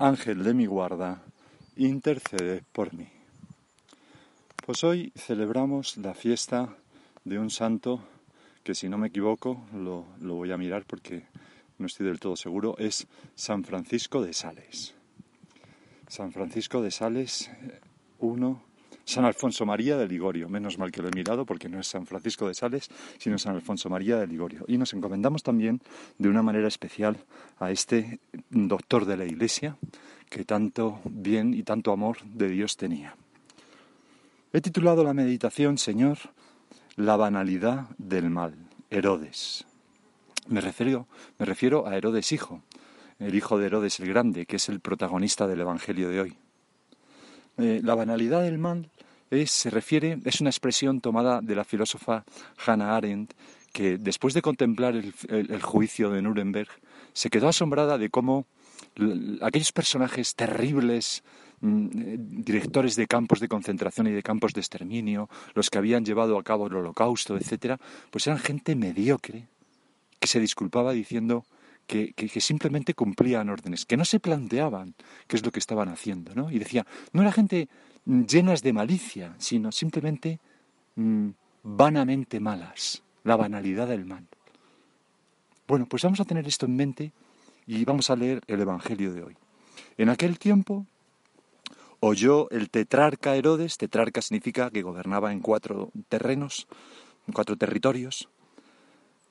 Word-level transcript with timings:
Ángel 0.00 0.44
de 0.44 0.54
mi 0.54 0.66
guarda, 0.66 1.20
intercede 1.76 2.62
por 2.72 2.94
mí. 2.94 3.08
Pues 4.64 4.84
hoy 4.84 5.12
celebramos 5.16 5.96
la 5.96 6.14
fiesta 6.14 6.76
de 7.24 7.36
un 7.40 7.50
santo 7.50 8.00
que 8.62 8.76
si 8.76 8.88
no 8.88 8.96
me 8.96 9.08
equivoco, 9.08 9.66
lo, 9.74 10.06
lo, 10.20 10.36
voy 10.36 10.52
a 10.52 10.56
mirar 10.56 10.84
porque 10.86 11.24
no 11.78 11.86
estoy 11.86 12.06
del 12.06 12.20
todo 12.20 12.36
seguro, 12.36 12.76
es 12.78 13.08
San 13.34 13.64
Francisco 13.64 14.22
de 14.22 14.34
Sales. 14.34 14.94
San 16.06 16.30
Francisco 16.30 16.80
de 16.80 16.92
Sales, 16.92 17.50
uno 18.20 18.67
San 19.08 19.24
Alfonso 19.24 19.64
María 19.64 19.96
de 19.96 20.06
Ligorio. 20.06 20.50
Menos 20.50 20.76
mal 20.76 20.92
que 20.92 21.00
lo 21.00 21.08
he 21.08 21.12
mirado 21.12 21.46
porque 21.46 21.70
no 21.70 21.80
es 21.80 21.86
San 21.86 22.04
Francisco 22.04 22.46
de 22.46 22.52
Sales, 22.52 22.90
sino 23.16 23.38
San 23.38 23.54
Alfonso 23.54 23.88
María 23.88 24.18
de 24.18 24.26
Ligorio. 24.26 24.66
Y 24.68 24.76
nos 24.76 24.92
encomendamos 24.92 25.42
también 25.42 25.80
de 26.18 26.28
una 26.28 26.42
manera 26.42 26.68
especial 26.68 27.16
a 27.58 27.70
este 27.70 28.20
doctor 28.50 29.06
de 29.06 29.16
la 29.16 29.24
Iglesia 29.24 29.78
que 30.28 30.44
tanto 30.44 31.00
bien 31.06 31.54
y 31.54 31.62
tanto 31.62 31.90
amor 31.90 32.18
de 32.22 32.50
Dios 32.50 32.76
tenía. 32.76 33.16
He 34.52 34.60
titulado 34.60 35.02
la 35.02 35.14
meditación, 35.14 35.78
Señor, 35.78 36.18
La 36.96 37.16
banalidad 37.16 37.88
del 37.96 38.28
mal, 38.28 38.56
Herodes. 38.90 39.64
Me 40.48 40.60
refiero, 40.60 41.06
me 41.38 41.46
refiero 41.46 41.86
a 41.86 41.96
Herodes 41.96 42.30
hijo, 42.32 42.60
el 43.18 43.34
hijo 43.34 43.56
de 43.56 43.68
Herodes 43.68 44.00
el 44.00 44.08
Grande, 44.08 44.44
que 44.44 44.56
es 44.56 44.68
el 44.68 44.80
protagonista 44.80 45.46
del 45.46 45.60
Evangelio 45.60 46.10
de 46.10 46.20
hoy. 46.20 46.36
Eh, 47.56 47.80
la 47.82 47.94
banalidad 47.94 48.42
del 48.42 48.58
mal 48.58 48.90
es, 49.30 49.50
se 49.50 49.70
refiere, 49.70 50.18
es 50.24 50.40
una 50.40 50.50
expresión 50.50 51.00
tomada 51.00 51.40
de 51.40 51.54
la 51.54 51.64
filósofa 51.64 52.24
Hannah 52.64 52.96
Arendt, 52.96 53.34
que 53.72 53.98
después 53.98 54.34
de 54.34 54.42
contemplar 54.42 54.94
el, 54.96 55.62
juicio 55.62 56.10
de 56.10 56.22
Nuremberg, 56.22 56.68
se 57.12 57.30
quedó 57.30 57.48
asombrada 57.48 57.98
de 57.98 58.10
cómo 58.10 58.46
aquellos 59.42 59.72
personajes 59.72 60.34
terribles, 60.34 61.22
mm, 61.60 61.88
directores 62.42 62.96
de 62.96 63.06
campos 63.06 63.40
de 63.40 63.48
concentración 63.48 64.06
y 64.06 64.12
de 64.12 64.22
campos 64.22 64.52
de 64.54 64.60
exterminio, 64.60 65.28
los 65.54 65.70
que 65.70 65.78
habían 65.78 66.04
llevado 66.04 66.38
a 66.38 66.42
cabo 66.42 66.66
el 66.66 66.76
holocausto, 66.76 67.36
etcétera, 67.36 67.78
pues 68.10 68.26
eran 68.26 68.38
gente 68.38 68.74
mediocre 68.74 69.48
que 70.18 70.28
se 70.28 70.40
disculpaba 70.40 70.92
diciendo 70.92 71.44
que, 71.88 72.40
simplemente 72.40 72.94
cumplían 72.94 73.48
órdenes, 73.48 73.86
que 73.86 73.96
no 73.96 74.04
se 74.04 74.20
planteaban 74.20 74.94
qué 75.26 75.36
es 75.36 75.44
lo 75.44 75.50
que 75.50 75.58
estaban 75.58 75.88
haciendo, 75.88 76.34
¿no? 76.34 76.50
Y 76.50 76.58
decía, 76.58 76.86
no 77.12 77.22
era 77.22 77.32
gente 77.32 77.68
llenas 78.08 78.62
de 78.62 78.72
malicia, 78.72 79.34
sino 79.38 79.70
simplemente 79.70 80.40
mm, 80.96 81.28
vanamente 81.62 82.40
malas, 82.40 83.02
la 83.22 83.36
banalidad 83.36 83.86
del 83.88 84.06
mal. 84.06 84.26
Bueno, 85.66 85.86
pues 85.86 86.02
vamos 86.02 86.20
a 86.20 86.24
tener 86.24 86.46
esto 86.48 86.64
en 86.64 86.76
mente 86.76 87.12
y 87.66 87.84
vamos 87.84 88.08
a 88.08 88.16
leer 88.16 88.42
el 88.46 88.60
Evangelio 88.60 89.12
de 89.12 89.22
hoy. 89.22 89.36
En 89.98 90.08
aquel 90.08 90.38
tiempo 90.38 90.86
oyó 92.00 92.48
el 92.50 92.70
tetrarca 92.70 93.36
Herodes, 93.36 93.76
tetrarca 93.76 94.22
significa 94.22 94.70
que 94.70 94.82
gobernaba 94.82 95.30
en 95.32 95.40
cuatro 95.40 95.90
terrenos, 96.08 96.66
en 97.26 97.34
cuatro 97.34 97.56
territorios, 97.56 98.30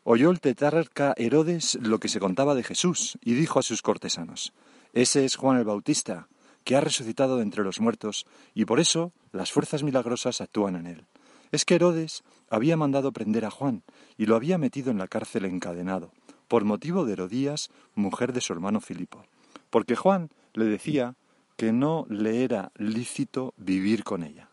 oyó 0.03 0.29
el 0.29 0.39
tetrarca 0.39 1.15
Herodes 1.17 1.79
lo 1.81 1.99
que 1.99 2.09
se 2.09 2.19
contaba 2.19 2.53
de 2.53 2.63
Jesús 2.63 3.17
y 3.23 3.33
dijo 3.33 3.57
a 3.57 3.63
sus 3.63 3.81
cortesanos, 3.81 4.53
ese 4.94 5.25
es 5.25 5.35
Juan 5.35 5.57
el 5.57 5.65
Bautista, 5.65 6.27
que 6.67 6.75
ha 6.75 6.81
resucitado 6.81 7.41
entre 7.41 7.63
los 7.63 7.79
muertos, 7.79 8.25
y 8.53 8.66
por 8.66 8.81
eso 8.81 9.13
las 9.31 9.53
fuerzas 9.53 9.83
milagrosas 9.83 10.41
actúan 10.41 10.75
en 10.75 10.85
él. 10.88 11.05
Es 11.53 11.63
que 11.63 11.75
Herodes 11.75 12.25
había 12.50 12.75
mandado 12.75 13.13
prender 13.13 13.45
a 13.45 13.51
Juan 13.51 13.83
y 14.17 14.25
lo 14.25 14.35
había 14.35 14.57
metido 14.57 14.91
en 14.91 14.97
la 14.97 15.07
cárcel 15.07 15.45
encadenado, 15.45 16.11
por 16.50 16.66
motivo 16.66 17.06
de 17.06 17.13
Herodías, 17.13 17.69
mujer 17.95 18.33
de 18.33 18.41
su 18.41 18.51
hermano 18.51 18.81
Filipo, 18.81 19.23
porque 19.69 19.95
Juan 19.95 20.29
le 20.56 20.66
decía 20.66 21.16
que 21.56 21.72
no 21.72 22.06
le 22.09 22.44
era 22.44 22.73
lícito 22.75 23.53
vivir 23.56 24.03
con 24.03 24.23
ella. 24.23 24.50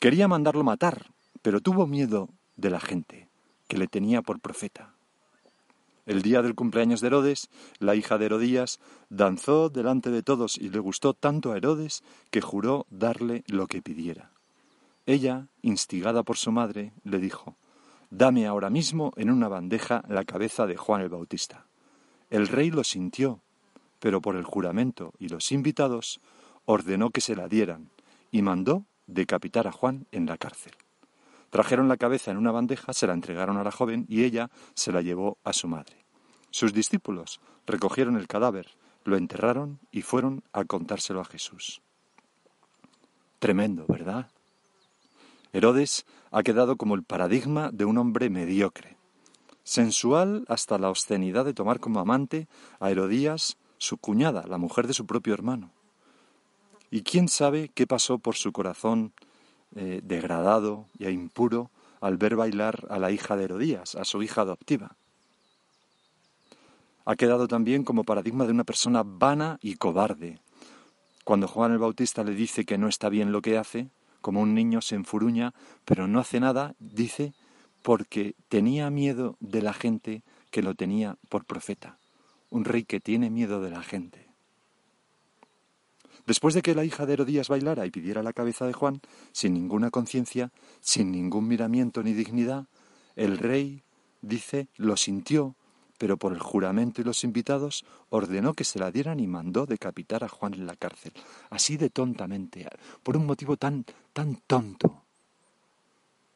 Quería 0.00 0.26
mandarlo 0.26 0.64
matar, 0.64 1.12
pero 1.40 1.60
tuvo 1.60 1.86
miedo 1.86 2.30
de 2.56 2.70
la 2.70 2.80
gente, 2.80 3.28
que 3.68 3.78
le 3.78 3.86
tenía 3.86 4.22
por 4.22 4.40
profeta. 4.40 4.95
El 6.06 6.22
día 6.22 6.40
del 6.40 6.54
cumpleaños 6.54 7.00
de 7.00 7.08
Herodes, 7.08 7.50
la 7.80 7.96
hija 7.96 8.16
de 8.16 8.26
Herodías 8.26 8.78
danzó 9.10 9.68
delante 9.68 10.10
de 10.10 10.22
todos 10.22 10.56
y 10.56 10.68
le 10.68 10.78
gustó 10.78 11.14
tanto 11.14 11.52
a 11.52 11.56
Herodes 11.56 12.04
que 12.30 12.40
juró 12.40 12.86
darle 12.90 13.42
lo 13.48 13.66
que 13.66 13.82
pidiera. 13.82 14.30
Ella, 15.04 15.48
instigada 15.62 16.22
por 16.22 16.36
su 16.36 16.52
madre, 16.52 16.92
le 17.02 17.18
dijo, 17.18 17.56
Dame 18.10 18.46
ahora 18.46 18.70
mismo 18.70 19.12
en 19.16 19.30
una 19.30 19.48
bandeja 19.48 20.04
la 20.08 20.24
cabeza 20.24 20.66
de 20.66 20.76
Juan 20.76 21.02
el 21.02 21.08
Bautista. 21.08 21.66
El 22.30 22.46
rey 22.46 22.70
lo 22.70 22.84
sintió, 22.84 23.40
pero 23.98 24.20
por 24.20 24.36
el 24.36 24.44
juramento 24.44 25.12
y 25.18 25.28
los 25.28 25.50
invitados 25.50 26.20
ordenó 26.66 27.10
que 27.10 27.20
se 27.20 27.34
la 27.34 27.48
dieran 27.48 27.90
y 28.30 28.42
mandó 28.42 28.84
decapitar 29.08 29.66
a 29.66 29.72
Juan 29.72 30.06
en 30.12 30.26
la 30.26 30.38
cárcel. 30.38 30.72
Trajeron 31.56 31.88
la 31.88 31.96
cabeza 31.96 32.30
en 32.30 32.36
una 32.36 32.52
bandeja, 32.52 32.92
se 32.92 33.06
la 33.06 33.14
entregaron 33.14 33.56
a 33.56 33.64
la 33.64 33.70
joven 33.70 34.04
y 34.10 34.24
ella 34.24 34.50
se 34.74 34.92
la 34.92 35.00
llevó 35.00 35.38
a 35.42 35.54
su 35.54 35.68
madre. 35.68 36.04
Sus 36.50 36.74
discípulos 36.74 37.40
recogieron 37.66 38.18
el 38.18 38.28
cadáver, 38.28 38.76
lo 39.04 39.16
enterraron 39.16 39.80
y 39.90 40.02
fueron 40.02 40.44
a 40.52 40.66
contárselo 40.66 41.22
a 41.22 41.24
Jesús. 41.24 41.80
Tremendo, 43.38 43.86
¿verdad? 43.88 44.28
Herodes 45.54 46.04
ha 46.30 46.42
quedado 46.42 46.76
como 46.76 46.94
el 46.94 47.04
paradigma 47.04 47.70
de 47.72 47.86
un 47.86 47.96
hombre 47.96 48.28
mediocre, 48.28 48.98
sensual 49.64 50.44
hasta 50.48 50.76
la 50.76 50.90
obscenidad 50.90 51.46
de 51.46 51.54
tomar 51.54 51.80
como 51.80 52.00
amante 52.00 52.48
a 52.80 52.90
Herodías, 52.90 53.56
su 53.78 53.96
cuñada, 53.96 54.44
la 54.46 54.58
mujer 54.58 54.86
de 54.86 54.92
su 54.92 55.06
propio 55.06 55.32
hermano. 55.32 55.70
Y 56.90 57.00
quién 57.00 57.28
sabe 57.28 57.70
qué 57.70 57.86
pasó 57.86 58.18
por 58.18 58.34
su 58.34 58.52
corazón 58.52 59.14
eh, 59.76 60.00
degradado 60.02 60.86
y 60.98 61.06
impuro 61.06 61.70
al 62.00 62.16
ver 62.16 62.34
bailar 62.34 62.86
a 62.90 62.98
la 62.98 63.10
hija 63.10 63.36
de 63.36 63.44
Herodías, 63.44 63.94
a 63.94 64.04
su 64.04 64.22
hija 64.22 64.40
adoptiva. 64.40 64.96
Ha 67.04 67.14
quedado 67.14 67.46
también 67.46 67.84
como 67.84 68.04
paradigma 68.04 68.46
de 68.46 68.52
una 68.52 68.64
persona 68.64 69.02
vana 69.04 69.58
y 69.62 69.76
cobarde. 69.76 70.40
Cuando 71.24 71.46
Juan 71.46 71.72
el 71.72 71.78
Bautista 71.78 72.24
le 72.24 72.34
dice 72.34 72.64
que 72.64 72.78
no 72.78 72.88
está 72.88 73.08
bien 73.08 73.32
lo 73.32 73.42
que 73.42 73.58
hace, 73.58 73.88
como 74.20 74.40
un 74.40 74.54
niño 74.54 74.80
se 74.80 74.96
enfuruña, 74.96 75.54
pero 75.84 76.08
no 76.08 76.20
hace 76.20 76.40
nada, 76.40 76.74
dice, 76.80 77.32
porque 77.82 78.34
tenía 78.48 78.90
miedo 78.90 79.36
de 79.40 79.62
la 79.62 79.72
gente 79.72 80.22
que 80.50 80.62
lo 80.62 80.74
tenía 80.74 81.16
por 81.28 81.44
profeta. 81.44 81.98
Un 82.50 82.64
rey 82.64 82.84
que 82.84 82.98
tiene 82.98 83.30
miedo 83.30 83.60
de 83.60 83.70
la 83.70 83.82
gente. 83.82 84.25
Después 86.26 86.54
de 86.54 86.62
que 86.62 86.74
la 86.74 86.84
hija 86.84 87.06
de 87.06 87.12
Herodías 87.12 87.48
bailara 87.48 87.86
y 87.86 87.90
pidiera 87.90 88.22
la 88.22 88.32
cabeza 88.32 88.66
de 88.66 88.72
Juan, 88.72 89.00
sin 89.32 89.54
ninguna 89.54 89.90
conciencia, 89.90 90.50
sin 90.80 91.12
ningún 91.12 91.46
miramiento 91.46 92.02
ni 92.02 92.12
dignidad, 92.12 92.66
el 93.14 93.38
rey, 93.38 93.82
dice, 94.22 94.68
lo 94.76 94.96
sintió, 94.96 95.54
pero 95.98 96.16
por 96.16 96.32
el 96.32 96.40
juramento 96.40 97.00
y 97.00 97.04
los 97.04 97.24
invitados 97.24 97.84
ordenó 98.10 98.54
que 98.54 98.64
se 98.64 98.78
la 98.78 98.90
dieran 98.90 99.20
y 99.20 99.26
mandó 99.26 99.66
decapitar 99.66 100.24
a 100.24 100.28
Juan 100.28 100.54
en 100.54 100.66
la 100.66 100.76
cárcel, 100.76 101.12
así 101.48 101.76
de 101.76 101.90
tontamente, 101.90 102.68
por 103.02 103.16
un 103.16 103.24
motivo 103.26 103.56
tan, 103.56 103.84
tan 104.12 104.36
tonto, 104.46 105.02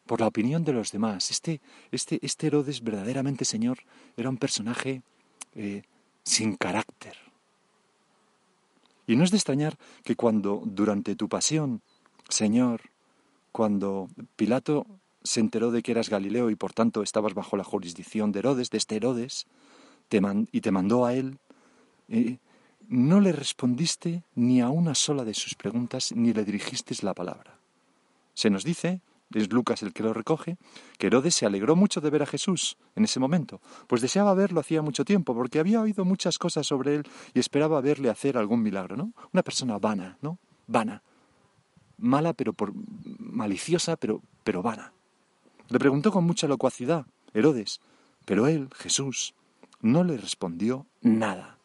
por 0.07 0.21
la 0.21 0.29
opinión 0.29 0.65
de 0.65 0.73
los 0.73 0.93
demás. 0.93 1.31
Este, 1.31 1.61
este, 1.91 2.19
este 2.23 2.47
Herodes 2.47 2.83
verdaderamente, 2.83 3.45
Señor, 3.45 3.79
era 4.17 4.31
un 4.31 4.39
personaje 4.39 5.03
eh, 5.55 5.83
sin 6.25 6.57
carácter, 6.57 7.17
y 9.11 9.17
no 9.17 9.25
es 9.25 9.33
de 9.33 9.39
extrañar 9.39 9.77
que 10.05 10.15
cuando 10.15 10.63
durante 10.65 11.17
tu 11.17 11.29
pasión, 11.29 11.83
Señor, 12.29 12.83
cuando 13.51 14.09
Pilato 14.37 14.87
se 15.25 15.41
enteró 15.41 15.73
de 15.73 15.83
que 15.83 15.91
eras 15.91 16.11
Galileo 16.11 16.49
y 16.49 16.55
por 16.55 16.73
tanto 16.73 17.03
estabas 17.03 17.35
bajo 17.35 17.57
la 17.57 17.65
jurisdicción 17.65 18.31
de 18.31 18.39
Herodes, 18.39 18.71
de 18.71 18.79
este 18.79 18.95
Herodes, 18.95 19.49
y 20.53 20.61
te 20.61 20.71
mandó 20.71 21.07
a 21.07 21.15
él, 21.15 21.39
eh, 22.09 22.39
no 22.87 23.21
le 23.21 23.33
respondiste 23.33 24.23
ni 24.37 24.61
a 24.61 24.69
una 24.69 24.95
sola 24.95 25.25
de 25.25 25.35
sus 25.35 25.57
preguntas 25.57 26.13
ni 26.15 26.33
le 26.33 26.45
dirigiste 26.45 26.95
la 27.03 27.13
palabra. 27.13 27.59
Se 28.35 28.49
nos 28.49 28.63
dice 28.63 29.01
es 29.35 29.53
Lucas 29.53 29.83
el 29.83 29.93
que 29.93 30.03
lo 30.03 30.13
recoge, 30.13 30.57
que 30.99 31.07
Herodes 31.07 31.35
se 31.35 31.47
alegró 31.47 31.77
mucho 31.77 32.01
de 32.01 32.11
ver 32.11 32.23
a 32.23 32.27
Jesús 32.27 32.77
en 32.97 33.05
ese 33.05 33.21
momento, 33.21 33.61
pues 33.87 34.03
deseaba 34.03 34.35
verlo 34.35 34.61
hacía 34.61 34.83
mucho 34.83 35.05
tiempo, 35.05 35.35
porque 35.35 35.61
había 35.61 35.81
oído 35.81 36.05
muchas 36.05 36.39
cosas 36.39 36.67
sobre 36.67 36.97
él 36.97 37.09
y 37.35 37.39
esperaba 37.39 37.81
verle 37.81 38.11
hacer 38.11 38.37
algún 38.37 38.63
milagro, 38.63 38.97
¿no? 38.97 39.13
Una 39.33 39.43
persona 39.43 39.79
vana, 39.79 40.19
¿no? 40.21 40.39
Vana. 40.67 41.03
Mala, 41.99 42.33
pero 42.33 42.53
por 42.53 42.73
maliciosa, 43.19 43.97
pero, 43.97 44.23
pero 44.43 44.63
vana. 44.63 44.93
Le 45.69 45.79
preguntó 45.79 46.11
con 46.11 46.25
mucha 46.25 46.49
locuacidad, 46.49 47.07
Herodes, 47.35 47.81
pero 48.25 48.47
él, 48.47 48.69
Jesús, 48.75 49.35
no 49.81 50.03
le 50.05 50.17
respondió 50.17 50.87
nada. 51.01 51.59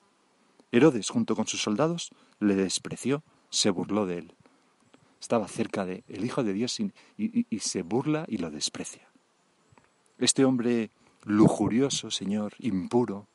Herodes, 0.71 1.09
junto 1.09 1.35
con 1.35 1.47
sus 1.47 1.61
soldados, 1.61 2.11
le 2.39 2.55
despreció, 2.55 3.23
se 3.49 3.69
burló 3.69 4.05
de 4.05 4.19
él. 4.19 4.35
Estaba 5.25 5.47
cerca 5.47 5.87
de 5.87 6.03
el 6.07 6.23
Hijo 6.23 6.43
de 6.43 6.53
Dios 6.53 6.79
y, 6.79 7.59
se 7.59 7.81
burla 7.81 8.25
y 8.27 8.37
lo 8.37 8.51
desprecia. 8.51 9.09
Este 10.19 10.45
hombre 10.45 10.91
lujurioso, 11.23 12.11
Señor, 12.11 12.53
impuro, 12.59 13.25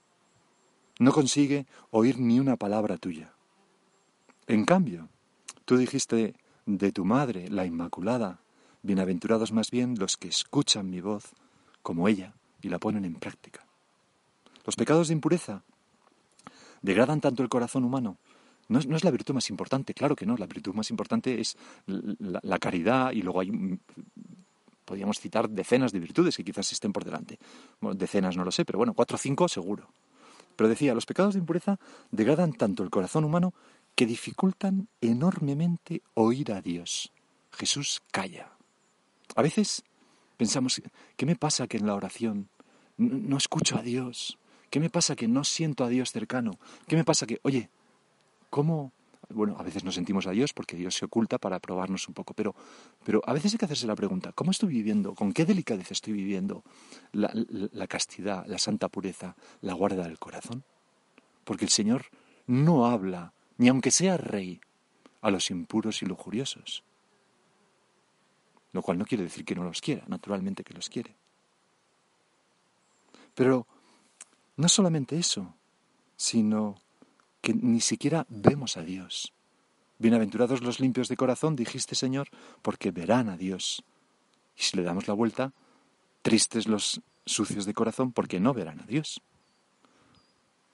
no 1.00 1.10
consigue 1.10 1.66
oír 1.90 2.20
ni 2.20 2.38
una 2.38 2.54
palabra 2.54 2.96
tuya. 2.96 3.34
En 4.46 4.64
cambio, 4.64 5.08
tú 5.64 5.78
dijiste 5.78 6.36
de 6.64 6.92
tu 6.92 7.04
madre, 7.04 7.48
la 7.48 7.66
Inmaculada, 7.66 8.38
bienaventurados 8.84 9.50
más 9.50 9.72
bien 9.72 9.96
los 9.98 10.16
que 10.16 10.28
escuchan 10.28 10.90
mi 10.90 11.00
voz 11.00 11.34
como 11.82 12.06
ella 12.06 12.34
y 12.62 12.68
la 12.68 12.78
ponen 12.78 13.04
en 13.04 13.16
práctica. 13.16 13.66
Los 14.64 14.76
pecados 14.76 15.08
de 15.08 15.14
impureza 15.14 15.64
degradan 16.82 17.20
tanto 17.20 17.42
el 17.42 17.48
corazón 17.48 17.82
humano. 17.82 18.16
No 18.70 18.78
es, 18.78 19.04
la 19.04 19.10
virtud 19.10 19.34
más 19.34 19.50
importante, 19.50 19.94
claro 19.94 20.14
que 20.14 20.24
no. 20.24 20.36
La 20.36 20.46
virtud 20.46 20.72
más 20.74 20.90
importante 20.90 21.40
es 21.40 21.56
la, 21.86 22.58
caridad 22.60 23.10
y 23.10 23.20
luego 23.20 23.40
hay, 23.40 23.50
podríamos 24.84 25.18
citar 25.18 25.50
decenas 25.50 25.90
de 25.90 25.98
virtudes 25.98 26.36
que 26.36 26.44
quizás 26.44 26.70
estén 26.70 26.92
por 26.92 27.04
delante. 27.04 27.40
decenas 27.80 28.36
no 28.36 28.44
lo 28.44 28.52
sé, 28.52 28.64
pero 28.64 28.78
bueno, 28.78 28.94
cuatro 28.94 29.16
o 29.16 29.18
cinco 29.18 29.48
seguro. 29.48 29.88
Pero 30.54 30.68
decía, 30.68 30.94
los 30.94 31.04
pecados 31.04 31.34
de 31.34 31.40
impureza 31.40 31.80
degradan 32.12 32.52
tanto 32.52 32.84
el 32.84 32.90
corazón 32.90 33.24
humano 33.24 33.54
que 33.96 34.06
dificultan 34.06 34.86
enormemente 35.00 36.02
oír 36.14 36.52
a 36.52 36.62
Dios. 36.62 37.10
Jesús 37.50 38.02
calla. 38.12 38.52
A 39.34 39.42
veces 39.42 39.82
pensamos, 40.36 40.80
¿qué 41.16 41.26
me 41.26 41.34
pasa 41.34 41.66
que 41.66 41.78
en 41.78 41.86
la 41.86 41.96
oración 41.96 42.48
no 42.98 43.36
escucho 43.36 43.78
a 43.78 43.82
Dios? 43.82 44.38
¿Qué 44.70 44.78
me 44.78 44.90
pasa 44.90 45.16
que 45.16 45.26
no 45.26 45.42
siento 45.42 45.82
a 45.82 45.88
Dios 45.88 46.12
cercano? 46.12 46.52
¿Qué 46.86 46.94
me 46.94 47.02
pasa 47.04 47.26
que, 47.26 47.40
oye, 47.42 47.68
¿cómo? 48.50 48.92
Bueno, 49.28 49.56
a 49.58 49.62
veces 49.62 49.84
no 49.84 49.92
sentimos 49.92 50.26
a 50.26 50.32
Dios 50.32 50.52
porque 50.52 50.76
Dios 50.76 50.96
se 50.96 51.04
oculta 51.04 51.38
para 51.38 51.60
probarnos 51.60 52.08
un 52.08 52.14
poco, 52.14 52.34
pero, 52.34 52.54
pero 53.04 53.22
a 53.24 53.32
veces 53.32 53.52
hay 53.52 53.58
que 53.58 53.64
hacerse 53.64 53.86
la 53.86 53.94
pregunta, 53.94 54.32
¿cómo 54.32 54.50
estoy 54.50 54.70
viviendo? 54.70 55.14
¿Con 55.14 55.32
qué 55.32 55.44
delicadeza 55.44 55.94
estoy 55.94 56.14
viviendo 56.14 56.64
la, 57.12 57.30
la 57.34 57.86
castidad, 57.86 58.44
la 58.46 58.58
santa 58.58 58.88
pureza, 58.88 59.36
la 59.60 59.74
guarda 59.74 60.02
del 60.02 60.18
corazón? 60.18 60.64
Porque 61.44 61.64
el 61.64 61.70
Señor 61.70 62.06
no 62.48 62.86
habla, 62.86 63.32
ni 63.56 63.68
aunque 63.68 63.92
sea 63.92 64.16
rey, 64.16 64.60
a 65.22 65.30
los 65.30 65.50
impuros 65.50 66.02
y 66.02 66.06
lujuriosos. 66.06 66.82
Lo 68.72 68.82
cual 68.82 68.98
no 68.98 69.04
quiere 69.04 69.24
decir 69.24 69.44
que 69.44 69.54
no 69.54 69.64
los 69.64 69.80
quiera, 69.80 70.04
naturalmente 70.06 70.64
que 70.64 70.74
los 70.74 70.88
quiere. 70.88 71.14
Pero 73.34 73.66
no 74.56 74.68
solamente 74.68 75.18
eso, 75.18 75.54
sino 76.16 76.76
que 77.40 77.54
ni 77.54 77.80
siquiera 77.80 78.26
vemos 78.28 78.76
a 78.76 78.82
Dios. 78.82 79.32
Bienaventurados 79.98 80.62
los 80.62 80.80
limpios 80.80 81.08
de 81.08 81.16
corazón, 81.16 81.56
dijiste 81.56 81.94
Señor, 81.94 82.28
porque 82.62 82.90
verán 82.90 83.28
a 83.28 83.36
Dios. 83.36 83.84
Y 84.56 84.62
si 84.62 84.76
le 84.76 84.82
damos 84.82 85.08
la 85.08 85.14
vuelta, 85.14 85.52
tristes 86.22 86.68
los 86.68 87.00
sucios 87.26 87.66
de 87.66 87.74
corazón, 87.74 88.12
porque 88.12 88.40
no 88.40 88.54
verán 88.54 88.80
a 88.80 88.86
Dios. 88.86 89.20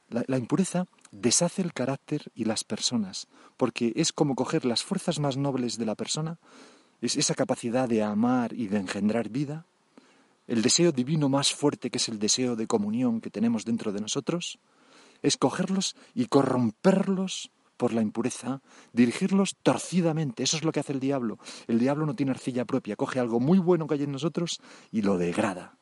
La, 0.09 0.39
impureza 0.39 0.87
deshace 1.11 1.63
el 1.63 1.73
carácter 1.73 2.31
y 2.35 2.45
las 2.45 2.63
personas, 2.63 3.27
porque 3.57 3.93
es 3.97 4.13
como 4.13 4.37
coger 4.37 4.65
las 4.65 4.85
fuerzas 4.85 5.19
más 5.19 5.37
nobles 5.37 5.79
de 5.79 5.87
la 5.87 5.97
persona, 5.97 6.39
es 7.01 7.17
esa 7.17 7.35
capacidad 7.35 7.89
de 7.89 8.05
amar 8.05 8.53
y 8.53 8.69
de 8.69 8.79
engendrar 8.79 9.29
vida, 9.29 9.67
el 10.47 10.63
deseo 10.63 10.93
divino 10.93 11.29
más 11.29 11.53
fuerte 11.53 11.91
que 11.91 11.99
es 11.99 12.09
el 12.09 12.21
deseo 12.21 12.55
de 12.55 12.69
comunión 12.69 13.21
que 13.21 13.31
tenemos 13.31 13.65
dentro 13.65 13.91
de 13.91 14.01
nosotros, 14.01 14.61
es 15.27 15.37
cogerlos 15.37 15.97
y 16.15 16.27
corromperlos 16.27 17.51
por 17.77 17.93
la 17.93 18.01
impureza, 18.01 18.63
dirigirlos 18.93 19.57
torcidamente. 19.63 20.45
Eso 20.45 20.57
es 20.57 20.65
lo 20.65 20.71
que 20.71 20.81
hace 20.81 20.93
el 20.93 21.01
diablo. 21.01 21.39
El 21.67 21.81
diablo 21.81 22.07
no 22.07 22.15
tiene 22.15 22.31
arcilla 22.31 22.65
propia, 22.65 22.97
coge 22.97 23.19
algo 23.19 23.41
muy 23.41 23.59
bueno 23.59 23.87
que 23.87 23.95
hay 23.95 24.05
en 24.05 24.13
nosotros 24.13 24.61
y 24.93 25.03
lo 25.03 25.19
degrada. 25.19 25.77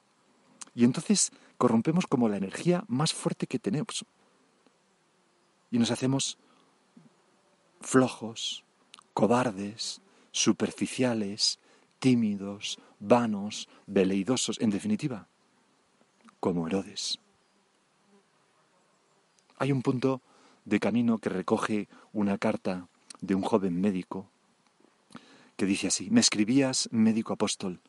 Y 0.75 0.85
entonces 0.85 1.31
corrompemos 1.59 2.07
como 2.07 2.29
la 2.29 2.39
energía 2.39 2.85
más 2.89 3.13
fuerte 3.13 3.47
que 3.47 3.59
tenemos. 3.59 4.07
Y 5.71 5.79
nos 5.79 5.91
hacemos 5.91 6.39
flojos, 7.83 8.65
cobardes, 9.13 10.01
superficiales, 10.33 11.61
tímidos, 11.99 12.79
vanos, 12.99 13.69
veleidosos, 13.87 14.59
en 14.61 14.71
definitiva, 14.71 15.29
como 16.41 16.67
Herodes. 16.67 17.21
Hay 19.57 19.73
un 19.73 19.83
punto 19.83 20.21
de 20.65 20.81
camino 20.81 21.19
que 21.19 21.29
recoge 21.29 21.89
una 22.13 22.39
carta 22.39 22.89
de 23.21 23.35
un 23.35 23.43
joven 23.43 23.81
médico 23.81 24.29
que 25.57 25.67
dice 25.67 25.87
así, 25.87 26.11
me 26.11 26.21
escribías, 26.21 26.89
médico 26.91 27.33
apóstol, 27.33 27.81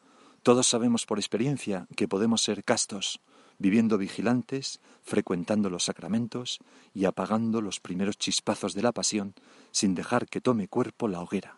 todos 0.44 0.68
sabemos 0.68 1.06
por 1.08 1.18
experiencia 1.18 1.88
que 1.96 2.08
podemos 2.08 2.44
ser 2.44 2.64
castos, 2.64 3.20
viviendo 3.58 3.98
vigilantes, 3.98 4.80
frecuentando 5.04 5.70
los 5.70 5.86
sacramentos 5.86 6.60
y 6.94 7.06
apagando 7.06 7.62
los 7.62 7.80
primeros 7.80 8.18
chispazos 8.18 8.76
de 8.76 8.84
la 8.84 8.92
pasión 8.92 9.34
sin 9.72 9.96
dejar 9.96 10.28
que 10.28 10.42
tome 10.42 10.68
cuerpo 10.68 11.08
la 11.08 11.22
hoguera. 11.22 11.58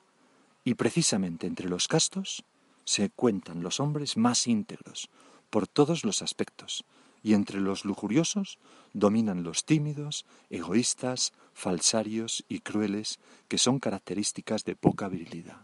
Y 0.63 0.75
precisamente 0.75 1.47
entre 1.47 1.67
los 1.67 1.87
castos 1.87 2.45
se 2.85 3.09
cuentan 3.09 3.61
los 3.61 3.81
hombres 3.81 4.15
más 4.15 4.47
íntegros, 4.47 5.09
por 5.49 5.67
todos 5.67 6.05
los 6.05 6.21
aspectos, 6.21 6.85
y 7.27 7.33
entre 7.33 7.59
los 7.59 7.83
lujuriosos 7.83 8.57
dominan 8.93 9.43
los 9.43 9.65
tímidos, 9.65 10.25
egoístas, 10.49 11.33
falsarios 11.53 12.45
y 12.47 12.61
crueles, 12.61 13.19
que 13.49 13.57
son 13.57 13.79
características 13.79 14.63
de 14.63 14.77
poca 14.77 15.09
virilidad. 15.09 15.57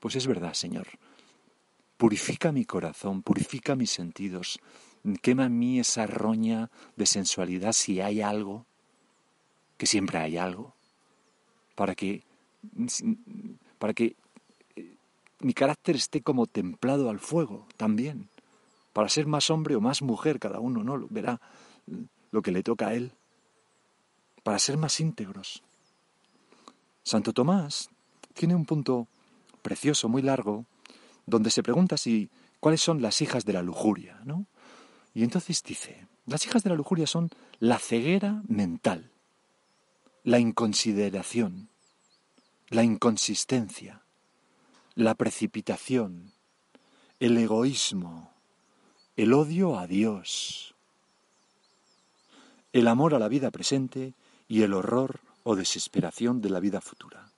Pues 0.00 0.16
es 0.16 0.26
verdad, 0.26 0.54
Señor. 0.54 0.86
Purifica 1.98 2.52
mi 2.52 2.64
corazón, 2.64 3.20
purifica 3.20 3.76
mis 3.76 3.90
sentidos, 3.90 4.60
quema 5.20 5.44
en 5.44 5.58
mí 5.58 5.78
esa 5.78 6.06
roña 6.06 6.70
de 6.96 7.04
sensualidad 7.04 7.72
si 7.74 8.00
hay 8.00 8.22
algo, 8.22 8.64
que 9.76 9.84
siempre 9.84 10.16
hay 10.16 10.38
algo, 10.38 10.72
para 11.74 11.94
que 11.94 12.22
para 13.78 13.92
que 13.92 14.16
eh, 14.74 14.94
mi 15.40 15.52
carácter 15.52 15.96
esté 15.96 16.22
como 16.22 16.46
templado 16.46 17.10
al 17.10 17.18
fuego 17.18 17.66
también, 17.76 18.30
para 18.98 19.08
ser 19.08 19.28
más 19.28 19.48
hombre 19.48 19.76
o 19.76 19.80
más 19.80 20.02
mujer 20.02 20.40
cada 20.40 20.58
uno, 20.58 20.82
¿no? 20.82 21.06
Verá 21.08 21.40
lo 22.32 22.42
que 22.42 22.50
le 22.50 22.64
toca 22.64 22.88
a 22.88 22.94
él, 22.94 23.12
para 24.42 24.58
ser 24.58 24.76
más 24.76 24.98
íntegros. 24.98 25.62
Santo 27.04 27.32
Tomás 27.32 27.90
tiene 28.34 28.56
un 28.56 28.66
punto 28.66 29.06
precioso, 29.62 30.08
muy 30.08 30.20
largo, 30.20 30.64
donde 31.26 31.52
se 31.52 31.62
pregunta 31.62 31.96
si 31.96 32.28
cuáles 32.58 32.80
son 32.80 33.00
las 33.00 33.22
hijas 33.22 33.44
de 33.44 33.52
la 33.52 33.62
lujuria, 33.62 34.20
¿no? 34.24 34.46
Y 35.14 35.22
entonces 35.22 35.62
dice, 35.62 36.08
las 36.26 36.44
hijas 36.46 36.64
de 36.64 36.70
la 36.70 36.76
lujuria 36.76 37.06
son 37.06 37.30
la 37.60 37.78
ceguera 37.78 38.42
mental, 38.48 39.12
la 40.24 40.40
inconsideración, 40.40 41.68
la 42.68 42.82
inconsistencia, 42.82 44.02
la 44.96 45.14
precipitación, 45.14 46.32
el 47.20 47.38
egoísmo, 47.38 48.36
el 49.18 49.32
odio 49.32 49.76
a 49.76 49.88
Dios, 49.88 50.76
el 52.72 52.86
amor 52.86 53.16
a 53.16 53.18
la 53.18 53.26
vida 53.26 53.50
presente 53.50 54.14
y 54.46 54.62
el 54.62 54.72
horror 54.72 55.18
o 55.42 55.56
desesperación 55.56 56.40
de 56.40 56.50
la 56.50 56.60
vida 56.60 56.80
futura. 56.80 57.28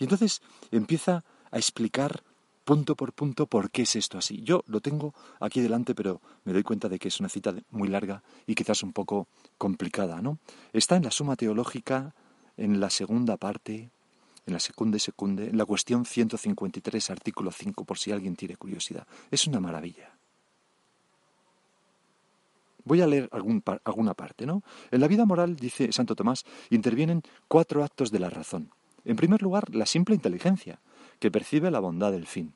Y 0.00 0.04
entonces 0.04 0.42
empieza 0.72 1.22
a 1.52 1.56
explicar 1.56 2.24
punto 2.64 2.96
por 2.96 3.12
punto 3.12 3.46
por 3.46 3.70
qué 3.70 3.82
es 3.82 3.94
esto 3.94 4.18
así. 4.18 4.42
Yo 4.42 4.64
lo 4.66 4.80
tengo 4.80 5.14
aquí 5.38 5.60
delante, 5.60 5.94
pero 5.94 6.20
me 6.42 6.52
doy 6.52 6.64
cuenta 6.64 6.88
de 6.88 6.98
que 6.98 7.06
es 7.06 7.20
una 7.20 7.28
cita 7.28 7.54
muy 7.70 7.86
larga 7.86 8.20
y 8.44 8.56
quizás 8.56 8.82
un 8.82 8.92
poco 8.92 9.28
complicada, 9.58 10.20
¿no? 10.20 10.38
Está 10.72 10.96
en 10.96 11.04
la 11.04 11.12
Suma 11.12 11.36
Teológica, 11.36 12.16
en 12.56 12.80
la 12.80 12.90
segunda 12.90 13.36
parte, 13.36 13.90
en 14.44 14.52
la 14.54 14.58
secunde 14.58 14.98
secunde, 14.98 15.50
en 15.50 15.56
la 15.56 15.66
cuestión 15.66 16.04
153, 16.04 17.10
artículo 17.10 17.52
5, 17.52 17.84
por 17.84 17.96
si 17.96 18.10
alguien 18.10 18.34
tiene 18.34 18.56
curiosidad. 18.56 19.06
Es 19.30 19.46
una 19.46 19.60
maravilla. 19.60 20.17
Voy 22.88 23.02
a 23.02 23.06
leer 23.06 23.28
alguna 23.84 24.14
parte, 24.14 24.46
¿no? 24.46 24.62
En 24.90 25.00
la 25.02 25.08
vida 25.08 25.26
moral, 25.26 25.56
dice 25.56 25.92
Santo 25.92 26.16
Tomás, 26.16 26.46
intervienen 26.70 27.22
cuatro 27.46 27.84
actos 27.84 28.10
de 28.10 28.18
la 28.18 28.30
razón. 28.30 28.70
En 29.04 29.16
primer 29.16 29.42
lugar, 29.42 29.74
la 29.74 29.84
simple 29.84 30.14
inteligencia, 30.14 30.80
que 31.18 31.30
percibe 31.30 31.70
la 31.70 31.80
bondad 31.80 32.12
del 32.12 32.26
fin. 32.26 32.54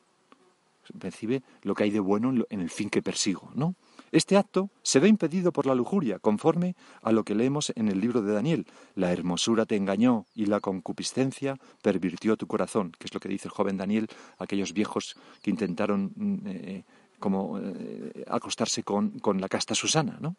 percibe 0.99 1.43
lo 1.63 1.75
que 1.75 1.85
hay 1.85 1.91
de 1.91 2.01
bueno 2.01 2.33
en 2.49 2.61
el 2.61 2.71
fin 2.71 2.89
que 2.89 3.03
persigo, 3.03 3.53
¿no? 3.55 3.77
Este 4.11 4.37
acto 4.37 4.71
se 4.83 5.01
ve 5.01 5.09
impedido 5.09 5.53
por 5.53 5.67
la 5.67 5.75
lujuria, 5.75 6.19
conforme 6.19 6.77
a 7.03 7.13
lo 7.13 7.25
que 7.25 7.35
leemos 7.35 7.73
en 7.77 7.89
el 7.89 8.01
libro 8.01 8.21
de 8.21 8.33
Daniel. 8.33 8.67
La 8.95 9.13
hermosura 9.13 9.65
te 9.65 9.77
engañó 9.77 10.27
y 10.35 10.47
la 10.47 10.61
concupiscencia 10.61 11.59
pervirtió 11.83 12.37
tu 12.37 12.47
corazón, 12.47 12.93
que 12.99 13.07
es 13.07 13.15
lo 13.15 13.21
que 13.21 13.29
dice 13.29 13.49
el 13.49 13.55
joven 13.55 13.77
Daniel, 13.77 14.09
aquellos 14.39 14.73
viejos 14.73 15.17
que 15.41 15.51
intentaron 15.51 16.13
mm, 16.15 16.47
eh, 16.47 16.85
como 17.23 17.61
eh, 17.61 18.25
acostarse 18.27 18.83
con, 18.83 19.21
con 19.21 19.41
la 19.41 19.49
casta 19.49 19.77
Susana, 19.77 20.19
¿no? 20.21 20.35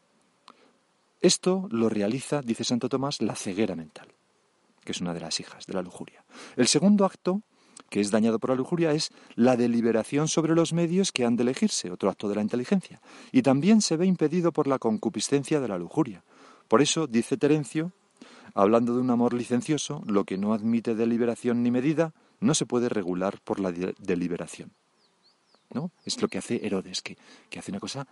Esto 1.22 1.70
lo 1.72 1.88
realiza, 1.88 2.42
dice 2.42 2.66
Santo 2.66 2.90
Tomás, 2.90 3.22
la 3.22 3.36
ceguera 3.36 3.76
mental, 3.76 4.10
que 4.84 4.92
es 4.92 5.00
una 5.00 5.14
de 5.14 5.22
las 5.22 5.40
hijas 5.40 5.66
de 5.66 5.74
la 5.74 5.82
lujuria. 5.82 6.26
El 6.58 6.68
segundo 6.68 7.06
acto 7.06 7.42
que 7.90 8.02
es 8.02 8.12
dañado 8.12 8.40
por 8.40 8.50
la 8.50 8.56
lujuria 8.56 8.92
es 8.92 9.12
la 9.36 9.56
deliberación 9.56 10.28
sobre 10.28 10.56
los 10.56 10.74
medios 10.74 11.12
que 11.12 11.26
han 11.26 11.36
de 11.36 11.44
elegirse, 11.44 11.92
otro 11.92 12.10
acto 12.10 12.28
de 12.28 12.36
la 12.36 12.42
inteligencia, 12.42 13.00
y 13.32 13.44
también 13.44 13.82
se 13.82 13.98
ve 13.98 14.06
impedido 14.06 14.52
por 14.52 14.68
la 14.68 14.80
concupiscencia 14.80 15.62
de 15.62 15.68
la 15.68 15.78
lujuria. 15.78 16.24
Por 16.68 16.82
eso, 16.82 17.08
dice 17.08 17.38
Terencio, 17.38 17.92
hablando 18.56 18.96
de 18.96 19.02
un 19.02 19.12
amor 19.12 19.34
licencioso, 19.34 20.02
lo 20.08 20.26
que 20.26 20.40
no 20.40 20.54
admite 20.54 20.96
deliberación 20.96 21.62
ni 21.62 21.72
medida 21.72 22.14
no 22.40 22.56
se 22.56 22.66
puede 22.66 22.90
regular 22.90 23.40
por 23.44 23.60
la 23.60 23.72
deliberación. 23.72 24.74
¿No? 25.74 25.92
Es 26.06 26.22
lo 26.22 26.28
que 26.28 26.38
hace 26.38 26.66
Herodes, 26.66 27.02
que, 27.02 27.18
hace 27.58 27.72
una 27.72 27.80
cosa 27.80 28.08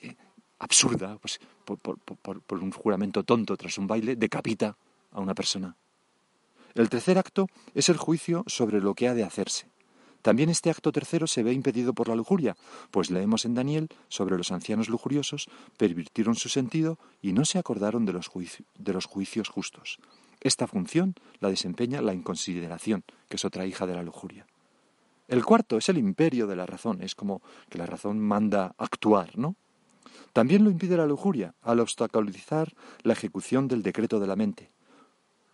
eh, 0.00 0.14
absurda, 0.58 1.18
pues, 1.18 1.40
por 1.64 2.62
un 2.62 2.70
juramento 2.70 3.24
tonto 3.24 3.56
tras 3.56 3.76
un 3.78 3.86
baile, 3.86 4.16
decapita 4.16 4.76
a 5.10 5.20
una 5.20 5.34
persona. 5.34 5.76
El 6.74 6.90
tercer 6.90 7.18
acto 7.18 7.48
es 7.74 7.88
el 7.88 7.96
juicio 7.96 8.44
sobre 8.46 8.80
lo 8.80 8.94
que 8.94 9.08
ha 9.08 9.14
de 9.14 9.24
hacerse. 9.24 9.66
También 10.26 10.50
este 10.50 10.70
acto 10.70 10.90
tercero 10.90 11.26
se 11.26 11.42
ve 11.42 11.52
impedido 11.52 11.94
por 11.94 12.08
la 12.08 12.16
lujuria, 12.16 12.56
pues 12.90 13.10
leemos 13.10 13.44
en 13.44 13.54
Daniel 13.54 13.88
sobre 14.08 14.36
los 14.36 14.50
ancianos 14.50 14.88
lujuriosos, 14.88 15.48
pervirtieron 15.76 16.34
su 16.34 16.48
sentido 16.48 16.98
y 17.22 17.32
no 17.32 17.44
se 17.44 17.58
acordaron 17.58 18.04
de 18.04 18.12
los, 18.12 18.30
de 18.76 18.92
los 18.92 19.04
juicios 19.06 19.48
justos. 19.48 20.00
Esta 20.40 20.66
función 20.66 21.14
la 21.38 21.48
desempeña 21.48 22.02
la 22.02 22.12
inconsideración, 22.12 23.04
que 23.28 23.36
es 23.36 23.44
otra 23.44 23.66
hija 23.66 23.86
de 23.86 23.94
la 23.94 24.02
lujuria. 24.02 24.46
El 25.28 25.44
cuarto 25.44 25.76
es 25.76 25.88
el 25.88 25.98
imperio 25.98 26.46
de 26.46 26.56
la 26.56 26.66
razón, 26.66 27.02
es 27.02 27.14
como 27.14 27.42
que 27.68 27.78
la 27.78 27.86
razón 27.86 28.20
manda 28.20 28.74
actuar, 28.78 29.36
¿no? 29.36 29.56
También 30.32 30.64
lo 30.64 30.70
impide 30.70 30.96
la 30.96 31.06
lujuria, 31.06 31.54
al 31.62 31.80
obstaculizar 31.80 32.74
la 33.02 33.14
ejecución 33.14 33.68
del 33.68 33.82
decreto 33.82 34.20
de 34.20 34.26
la 34.26 34.36
mente. 34.36 34.70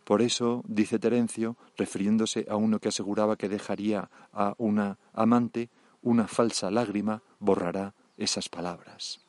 Por 0.05 0.21
eso, 0.21 0.63
dice 0.67 0.99
Terencio, 0.99 1.57
refiriéndose 1.77 2.47
a 2.51 2.57
uno 2.57 2.81
que 2.81 2.89
aseguraba 2.89 3.37
que 3.37 3.49
dejaría 3.49 4.11
a 4.33 4.55
una 4.59 4.99
amante, 5.13 5.71
una 6.03 6.27
falsa 6.27 6.71
lágrima 6.71 7.23
borrará 7.39 7.95
esas 8.17 8.49
palabras. 8.49 9.21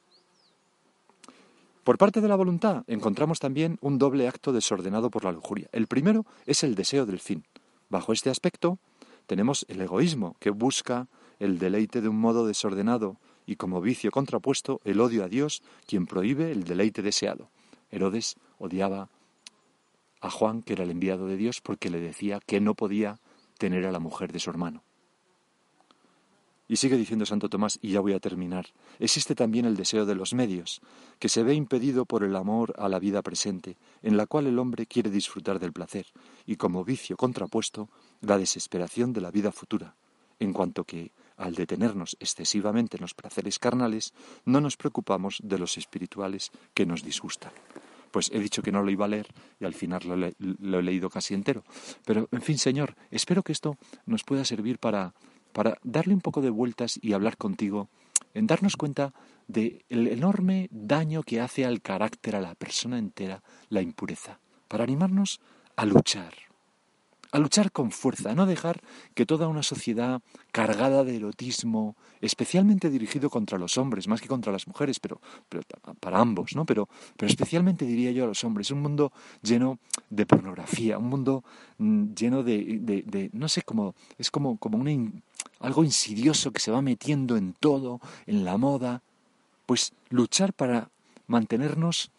Por 1.84 1.98
parte 1.98 2.22
de 2.22 2.28
la 2.28 2.36
voluntad 2.36 2.84
encontramos 2.88 3.40
también 3.40 3.78
un 3.82 3.98
doble 3.98 4.28
acto 4.28 4.54
desordenado 4.54 5.10
por 5.10 5.26
la 5.26 5.32
lujuria. 5.32 5.68
El 5.72 5.88
primero 5.88 6.26
es 6.46 6.64
el 6.64 6.76
deseo 6.76 7.06
del 7.06 7.20
fin. 7.20 7.46
Bajo 7.90 8.14
este 8.14 8.30
aspecto 8.30 8.80
tenemos 9.26 9.66
el 9.70 9.82
egoísmo, 9.82 10.36
que 10.40 10.50
busca 10.50 11.08
el 11.40 11.60
deleite 11.60 12.02
de 12.02 12.10
un 12.10 12.20
modo 12.20 12.46
desordenado 12.48 13.18
y 13.46 13.56
como 13.56 13.82
vicio 13.82 14.12
contrapuesto 14.12 14.80
el 14.84 15.02
odio 15.02 15.24
a 15.24 15.28
Dios, 15.28 15.62
quien 15.86 16.06
prohíbe 16.06 16.52
el 16.52 16.64
deleite 16.64 17.02
deseado. 17.02 17.50
Herodes 17.92 18.36
odiaba 18.58 19.10
a 20.22 20.30
Juan, 20.30 20.62
que 20.62 20.74
era 20.74 20.84
el 20.84 20.92
enviado 20.92 21.28
de 21.28 21.36
Dios, 21.36 21.60
porque 21.62 21.90
le 21.90 22.00
decía 22.00 22.40
que 22.46 22.62
no 22.62 22.76
podía 22.76 23.20
tener 23.58 23.86
a 23.86 23.92
la 23.92 24.00
mujer 24.00 24.32
de 24.32 24.40
su 24.40 24.50
hermano. 24.50 24.84
Y 26.66 26.78
sigue 26.78 26.98
diciendo 26.98 27.26
Santo 27.26 27.50
Tomás, 27.50 27.78
y 27.82 27.92
ya 27.92 28.00
voy 28.00 28.14
a 28.14 28.20
terminar, 28.20 28.68
existe 28.98 29.36
también 29.36 29.66
el 29.66 29.76
deseo 29.76 30.06
de 30.06 30.16
los 30.16 30.34
medios, 30.34 30.82
que 31.20 31.28
se 31.28 31.44
ve 31.44 31.54
impedido 31.54 32.06
por 32.06 32.24
el 32.24 32.36
amor 32.38 32.74
a 32.78 32.88
la 32.88 33.00
vida 33.00 33.22
presente, 33.22 33.78
en 34.02 34.16
la 34.16 34.26
cual 34.26 34.48
el 34.48 34.58
hombre 34.58 34.86
quiere 34.88 35.10
disfrutar 35.10 35.60
del 35.60 35.74
placer, 35.74 36.08
y 36.46 36.56
como 36.56 36.86
vicio 36.86 37.18
contrapuesto, 37.18 37.90
la 38.24 38.38
desesperación 38.38 39.14
de 39.14 39.22
la 39.22 39.32
vida 39.32 39.52
futura, 39.52 39.96
en 40.40 40.54
cuanto 40.54 40.86
que, 40.86 41.12
al 41.38 41.56
detenernos 41.56 42.18
excesivamente 42.20 42.98
en 42.98 43.02
los 43.02 43.14
placeres 43.14 43.60
carnales, 43.60 44.14
no 44.46 44.62
nos 44.62 44.78
preocupamos 44.78 45.40
de 45.44 45.60
los 45.60 45.78
espirituales 45.78 46.52
que 46.74 46.86
nos 46.86 47.04
disgustan 47.04 47.52
pues 48.14 48.30
he 48.32 48.40
dicho 48.40 48.62
que 48.62 48.72
no 48.72 48.84
lo 48.84 48.92
iba 48.92 49.06
a 49.06 49.08
leer 49.08 49.26
y 49.60 49.66
al 49.66 49.74
final 49.74 50.04
lo, 50.38 50.80
he 50.80 50.84
leído 50.84 51.10
casi 51.10 51.34
entero. 51.34 51.64
Pero, 52.06 52.30
en 52.32 52.44
fin, 52.44 52.60
Señor, 52.60 52.96
espero 53.10 53.42
que 53.42 53.52
esto 53.52 53.76
nos 54.06 54.24
pueda 54.24 54.46
servir 54.46 54.78
para, 54.78 55.16
para 55.52 55.80
darle 55.82 56.14
un 56.14 56.22
poco 56.22 56.40
de 56.40 56.52
vueltas 56.52 57.00
y 57.02 57.14
hablar 57.14 57.38
contigo, 57.38 57.90
en 58.36 58.46
darnos 58.46 58.78
cuenta 58.78 59.16
del 59.48 59.82
enorme 59.90 60.70
daño 60.72 61.24
que 61.24 61.42
hace 61.42 61.66
al 61.66 61.82
carácter, 61.82 62.36
a 62.36 62.42
la 62.42 62.54
persona 62.54 63.00
entera, 63.00 63.42
la 63.70 63.82
impureza, 63.82 64.40
para 64.68 64.84
animarnos 64.84 65.42
a 65.76 65.86
luchar, 65.86 66.36
a 67.34 67.40
luchar 67.40 67.72
con 67.72 67.90
fuerza, 67.90 68.30
a 68.30 68.36
no 68.36 68.46
dejar 68.46 68.80
que 69.16 69.26
toda 69.26 69.48
una 69.48 69.64
sociedad 69.64 70.22
cargada 70.52 71.04
de 71.04 71.16
erotismo, 71.16 71.96
especialmente 72.22 72.92
dirigido 72.92 73.32
contra 73.32 73.58
los 73.58 73.76
hombres, 73.80 74.08
más 74.08 74.22
que 74.22 74.28
contra 74.28 74.52
las 74.52 74.68
mujeres, 74.68 75.00
pero, 75.00 75.20
para 76.00 76.20
ambos, 76.20 76.56
¿no? 76.56 76.64
Pero, 76.68 76.88
pero 77.18 77.28
especialmente 77.28 77.86
diría 77.86 78.12
yo 78.12 78.26
a 78.26 78.28
los 78.28 78.44
hombres, 78.44 78.70
un 78.70 78.84
mundo 78.84 79.12
lleno 79.42 79.80
de 80.12 80.28
pornografía, 80.28 81.00
un 81.00 81.10
mundo 81.10 81.44
mm, 81.80 82.14
lleno 82.14 82.44
de, 82.44 83.32
no 83.34 83.50
sé, 83.50 83.64
como, 83.64 83.96
es 84.20 84.30
como, 84.30 84.58
como 84.58 84.86
algo 85.60 85.84
insidioso 85.84 86.52
que 86.52 86.60
se 86.60 86.70
va 86.70 86.84
metiendo 86.84 87.36
en 87.36 87.54
todo, 87.54 88.00
en 88.28 88.46
la 88.46 88.58
moda, 88.58 89.02
pues 89.66 89.94
luchar 90.10 90.54
para 90.54 90.92
mantenernos, 91.26 92.12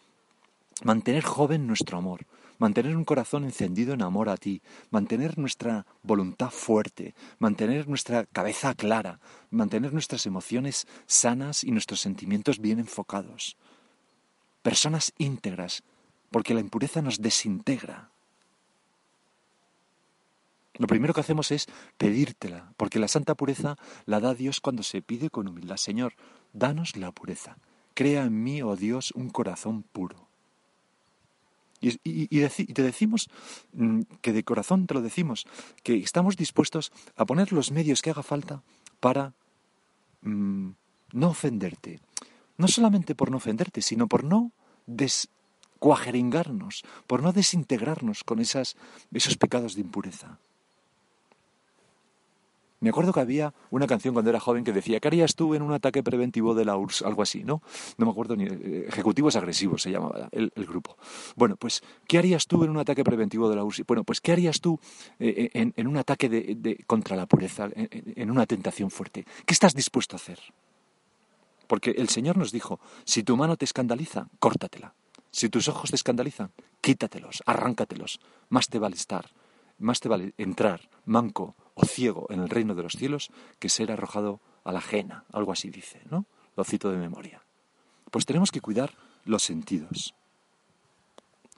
mantener 0.83 1.23
joven 1.23 1.67
nuestro 1.67 1.97
amor, 1.97 2.25
mantener 2.57 2.95
un 2.95 3.05
corazón 3.05 3.43
encendido 3.43 3.93
en 3.93 4.01
amor 4.01 4.29
a 4.29 4.37
ti, 4.37 4.61
mantener 4.89 5.37
nuestra 5.37 5.85
voluntad 6.03 6.49
fuerte, 6.49 7.15
mantener 7.39 7.87
nuestra 7.87 8.25
cabeza 8.25 8.73
clara, 8.73 9.19
mantener 9.49 9.93
nuestras 9.93 10.25
emociones 10.25 10.87
sanas 11.05 11.63
y 11.63 11.71
nuestros 11.71 11.99
sentimientos 12.01 12.59
bien 12.59 12.79
enfocados. 12.79 13.57
Personas 14.61 15.13
íntegras, 15.17 15.83
porque 16.31 16.53
la 16.53 16.61
impureza 16.61 17.01
nos 17.01 17.21
desintegra. 17.21 18.09
Lo 20.77 20.87
primero 20.87 21.13
que 21.13 21.21
hacemos 21.21 21.51
es 21.51 21.67
pedírtela, 21.97 22.73
porque 22.75 22.99
la 22.99 23.07
santa 23.07 23.35
pureza 23.35 23.77
la 24.05 24.19
da 24.19 24.33
Dios 24.33 24.59
cuando 24.59 24.83
se 24.83 25.01
pide 25.01 25.29
con 25.29 25.47
humildad. 25.47 25.77
Señor, 25.77 26.13
danos 26.51 26.97
la 26.97 27.11
pureza. 27.11 27.57
Crea 27.93 28.23
en 28.23 28.43
mí, 28.43 28.61
oh 28.61 28.75
Dios, 28.75 29.11
un 29.11 29.29
corazón 29.29 29.83
puro. 29.83 30.24
Y, 32.03 32.73
te 32.73 32.81
decimos 32.81 33.29
mm, 33.73 34.01
que 34.21 34.33
de 34.33 34.43
corazón 34.43 34.87
te 34.87 34.93
lo 34.93 35.01
decimos, 35.01 35.45
que 35.83 35.97
estamos 35.97 36.35
dispuestos 36.37 36.91
a 37.15 37.25
poner 37.25 37.51
los 37.51 37.71
medios 37.71 38.01
que 38.01 38.09
haga 38.09 38.23
falta 38.23 38.63
para 38.99 39.33
mm, 40.21 40.69
no 41.13 41.29
ofenderte. 41.29 41.99
No 42.57 42.67
solamente 42.67 43.15
por 43.15 43.31
no 43.31 43.37
ofenderte, 43.37 43.81
sino 43.81 44.07
por 44.07 44.23
no 44.23 44.51
descuajeringarnos, 44.87 46.83
por 47.05 47.21
no 47.21 47.33
desintegrarnos 47.33 48.23
con 48.23 48.39
esos 48.39 48.75
pecados 49.39 49.75
de 49.75 49.81
impureza. 49.81 50.39
Me 52.85 52.91
acuerdo 52.91 53.13
que 53.13 53.19
había 53.19 53.51
una 53.71 53.87
canción 53.87 54.13
cuando 54.13 54.29
era 54.29 54.39
joven 54.39 54.63
que 54.63 54.71
decía, 54.71 54.99
¿qué 54.99 55.07
harías 55.07 55.33
tú 55.33 55.55
en 55.55 55.63
un 55.63 55.73
ataque 55.73 56.03
preventivo 56.03 56.53
de 56.53 56.65
la 56.65 56.77
URSS? 56.77 57.01
Algo 57.01 57.23
así, 57.23 57.43
¿no? 57.43 57.63
No 57.97 58.05
me 58.05 58.11
acuerdo 58.11 58.35
ni... 58.35 58.43
Eh, 58.45 58.85
ejecutivos 58.87 59.35
agresivos 59.35 59.81
se 59.81 59.89
llamaba 59.89 60.29
el, 60.31 60.51
grupo. 60.67 60.95
Bueno, 61.35 61.55
pues, 61.55 61.81
¿qué 62.07 62.19
harías 62.19 62.45
tú 62.45 62.63
en 62.63 62.69
un 62.69 62.77
ataque 62.77 63.03
preventivo 63.03 63.49
de 63.49 63.55
la 63.55 63.63
URSS? 63.63 63.87
Bueno, 63.87 64.03
pues, 64.03 64.21
¿qué 64.21 64.33
harías 64.33 64.61
tú 64.61 64.79
eh, 65.17 65.49
eh, 65.51 65.71
en, 65.75 65.87
un 65.87 65.97
ataque 65.97 66.29
de, 66.29 66.77
contra 66.85 67.15
la 67.15 67.25
pureza, 67.25 67.69
en 67.73 68.29
una 68.29 68.45
tentación 68.45 68.91
fuerte? 68.91 69.25
¿Qué 69.47 69.55
estás 69.55 69.73
dispuesto 69.73 70.15
a 70.15 70.17
hacer? 70.17 70.37
Porque 71.65 71.89
el 71.89 72.09
Señor 72.09 72.37
nos 72.37 72.51
dijo, 72.51 72.79
si 73.03 73.23
tu 73.23 73.35
mano 73.35 73.57
te 73.57 73.65
escandaliza, 73.65 74.27
córtatela. 74.37 74.93
Si 75.31 75.49
tus 75.49 75.67
ojos 75.69 75.89
te 75.89 75.95
escandalizan, 75.95 76.51
quítatelos, 76.81 77.41
arráncatelos. 77.47 78.19
Más 78.49 78.69
te 78.69 78.77
vale 78.77 78.95
estar, 78.95 79.31
más 79.79 79.99
te 79.99 80.07
vale 80.07 80.35
entrar 80.37 80.81
manco 81.05 81.55
o 81.75 81.85
ciego 81.85 82.25
en 82.29 82.39
el 82.39 82.49
reino 82.49 82.73
de 82.73 82.83
los 82.83 82.93
cielos 82.93 83.29
que 83.59 83.69
ser 83.69 83.91
arrojado 83.91 84.41
a 84.63 84.71
la 84.71 84.79
ajena, 84.79 85.25
algo 85.31 85.51
así 85.51 85.69
dice, 85.69 86.01
¿no? 86.09 86.25
Lo 86.57 86.63
cito 86.63 86.89
de 86.89 86.97
memoria. 86.97 87.43
Pues 88.09 88.25
tenemos 88.25 88.51
que 88.51 88.61
cuidar 88.61 88.93
los 89.25 89.43
sentidos. 89.43 90.15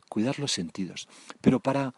Cuidar 0.10 0.40
los 0.40 0.52
sentidos. 0.52 1.08
Pero 1.40 1.60
para, 1.60 1.94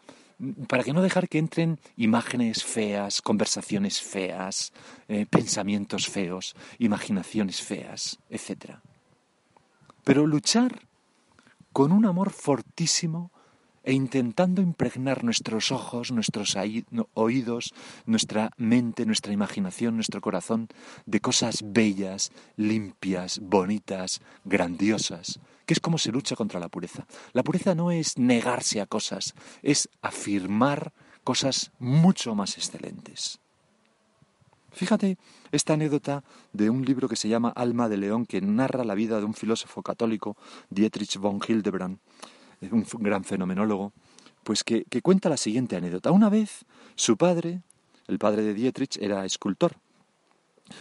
para 0.68 0.84
que 0.84 0.92
no 0.92 1.00
dejar 1.00 1.28
que 1.28 1.38
entren 1.38 1.80
imágenes 1.96 2.62
feas, 2.62 3.22
conversaciones 3.22 4.00
feas, 4.00 4.72
eh, 5.08 5.26
pensamientos 5.26 6.08
feos, 6.08 6.54
imaginaciones 6.78 7.62
feas, 7.62 8.18
etc. 8.28 8.76
Pero 10.04 10.26
luchar 10.26 10.82
con 11.72 11.92
un 11.92 12.04
amor 12.04 12.30
fortísimo 12.30 13.30
e 13.82 13.92
intentando 13.92 14.60
impregnar 14.62 15.24
nuestros 15.24 15.72
ojos, 15.72 16.12
nuestros 16.12 16.56
oídos, 17.14 17.74
nuestra 18.06 18.50
mente, 18.56 19.06
nuestra 19.06 19.32
imaginación, 19.32 19.94
nuestro 19.94 20.20
corazón 20.20 20.68
de 21.06 21.20
cosas 21.20 21.62
bellas, 21.64 22.30
limpias, 22.56 23.40
bonitas, 23.40 24.20
grandiosas, 24.44 25.40
que 25.66 25.74
es 25.74 25.80
como 25.80 25.98
se 25.98 26.12
lucha 26.12 26.36
contra 26.36 26.60
la 26.60 26.68
pureza. 26.68 27.06
La 27.32 27.42
pureza 27.42 27.74
no 27.74 27.90
es 27.90 28.18
negarse 28.18 28.80
a 28.80 28.86
cosas, 28.86 29.34
es 29.62 29.88
afirmar 30.02 30.92
cosas 31.24 31.70
mucho 31.78 32.34
más 32.34 32.56
excelentes. 32.56 33.40
Fíjate 34.72 35.18
esta 35.50 35.74
anécdota 35.74 36.22
de 36.52 36.70
un 36.70 36.84
libro 36.84 37.08
que 37.08 37.16
se 37.16 37.28
llama 37.28 37.50
Alma 37.50 37.88
de 37.88 37.96
León, 37.96 38.24
que 38.24 38.40
narra 38.40 38.84
la 38.84 38.94
vida 38.94 39.18
de 39.18 39.24
un 39.24 39.34
filósofo 39.34 39.82
católico, 39.82 40.36
Dietrich 40.70 41.18
von 41.18 41.40
Hildebrand, 41.46 41.98
un 42.60 42.84
gran 42.98 43.24
fenomenólogo, 43.24 43.92
pues 44.44 44.64
que, 44.64 44.84
que 44.84 45.02
cuenta 45.02 45.28
la 45.28 45.36
siguiente 45.36 45.76
anécdota. 45.76 46.10
Una 46.10 46.28
vez 46.28 46.64
su 46.94 47.16
padre, 47.16 47.62
el 48.06 48.18
padre 48.18 48.42
de 48.42 48.54
Dietrich, 48.54 48.98
era 49.00 49.24
escultor. 49.24 49.76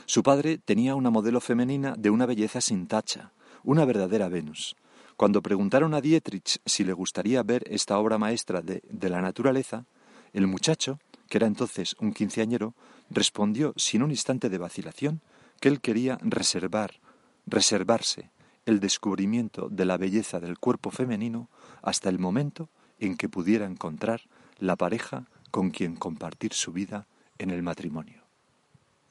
Su 0.06 0.24
padre 0.24 0.58
tenía 0.58 0.96
una 0.96 1.10
modelo 1.10 1.42
femenina 1.42 1.96
de 1.98 2.10
una 2.10 2.26
belleza 2.26 2.62
sin 2.62 2.88
tacha, 2.88 3.32
una 3.64 3.86
verdadera 3.86 4.30
Venus. 4.30 4.76
Cuando 5.18 5.42
preguntaron 5.42 5.94
a 5.94 6.02
Dietrich 6.02 6.60
si 6.66 6.84
le 6.84 6.94
gustaría 6.94 7.44
ver 7.44 7.64
esta 7.68 7.98
obra 7.98 8.18
maestra 8.18 8.62
de, 8.62 8.82
de 8.90 9.10
la 9.10 9.22
naturaleza, 9.22 9.86
el 10.34 10.48
muchacho, 10.48 11.00
que 11.28 11.38
era 11.38 11.48
entonces 11.48 11.96
un 12.00 12.14
quinceañero, 12.14 12.74
respondió 13.10 13.74
sin 13.76 14.04
un 14.04 14.12
instante 14.12 14.50
de 14.50 14.58
vacilación 14.58 15.22
que 15.60 15.70
él 15.70 15.82
quería 15.82 16.18
reservar, 16.22 17.00
reservarse 17.46 18.30
el 18.66 18.80
descubrimiento 18.80 19.68
de 19.70 19.86
la 19.86 19.98
belleza 19.98 20.40
del 20.40 20.58
cuerpo 20.60 20.92
femenino 20.92 21.50
hasta 21.82 22.10
el 22.10 22.20
momento 22.20 22.70
en 23.00 23.16
que 23.16 23.30
pudiera 23.30 23.66
encontrar 23.66 24.22
la 24.58 24.76
pareja 24.76 25.26
con 25.52 25.72
quien 25.72 25.96
compartir 25.96 26.54
su 26.54 26.72
vida 26.72 27.08
en 27.38 27.50
el 27.50 27.64
matrimonio. 27.64 28.24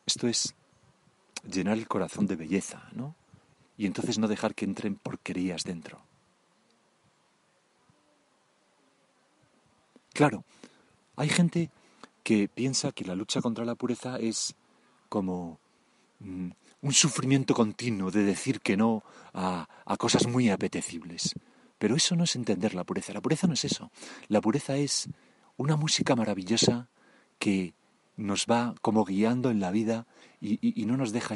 Esto 0.06 0.28
es 0.28 0.54
llenar 1.50 1.78
el 1.78 1.88
corazón 1.88 2.26
de 2.26 2.36
belleza, 2.36 2.88
¿no? 2.92 3.14
Y 3.76 3.86
entonces 3.86 4.18
no 4.18 4.28
dejar 4.28 4.54
que 4.54 4.64
entren 4.64 4.96
porquerías 4.96 5.64
dentro. 5.64 6.00
Claro, 10.12 10.44
hay 11.16 11.28
gente 11.28 11.70
que 12.22 12.48
piensa 12.48 12.92
que 12.92 13.04
la 13.04 13.14
lucha 13.14 13.40
contra 13.40 13.64
la 13.64 13.76
pureza 13.76 14.18
es 14.18 14.54
como 15.08 15.60
mm, 16.18 16.50
un 16.82 16.92
sufrimiento 16.92 17.54
continuo 17.54 18.10
de 18.10 18.24
decir 18.24 18.60
que 18.60 18.76
no 18.76 19.02
a, 19.32 19.68
a 19.84 19.96
cosas 19.96 20.26
muy 20.26 20.50
apetecibles. 20.50 21.34
Pero 21.78 21.96
eso 21.96 22.16
no 22.16 22.24
es 22.24 22.36
entender 22.36 22.74
la 22.74 22.84
pureza. 22.84 23.12
La 23.12 23.20
pureza 23.20 23.46
no 23.46 23.54
es 23.54 23.64
eso. 23.64 23.90
La 24.28 24.40
pureza 24.40 24.76
es 24.76 25.08
una 25.56 25.76
música 25.76 26.16
maravillosa 26.16 26.88
que 27.38 27.74
nos 28.16 28.46
va 28.46 28.74
como 28.82 29.04
guiando 29.04 29.50
en 29.50 29.60
la 29.60 29.70
vida 29.70 30.06
y, 30.40 30.84
no, 30.86 30.96
nos 30.96 31.12
deja, 31.12 31.34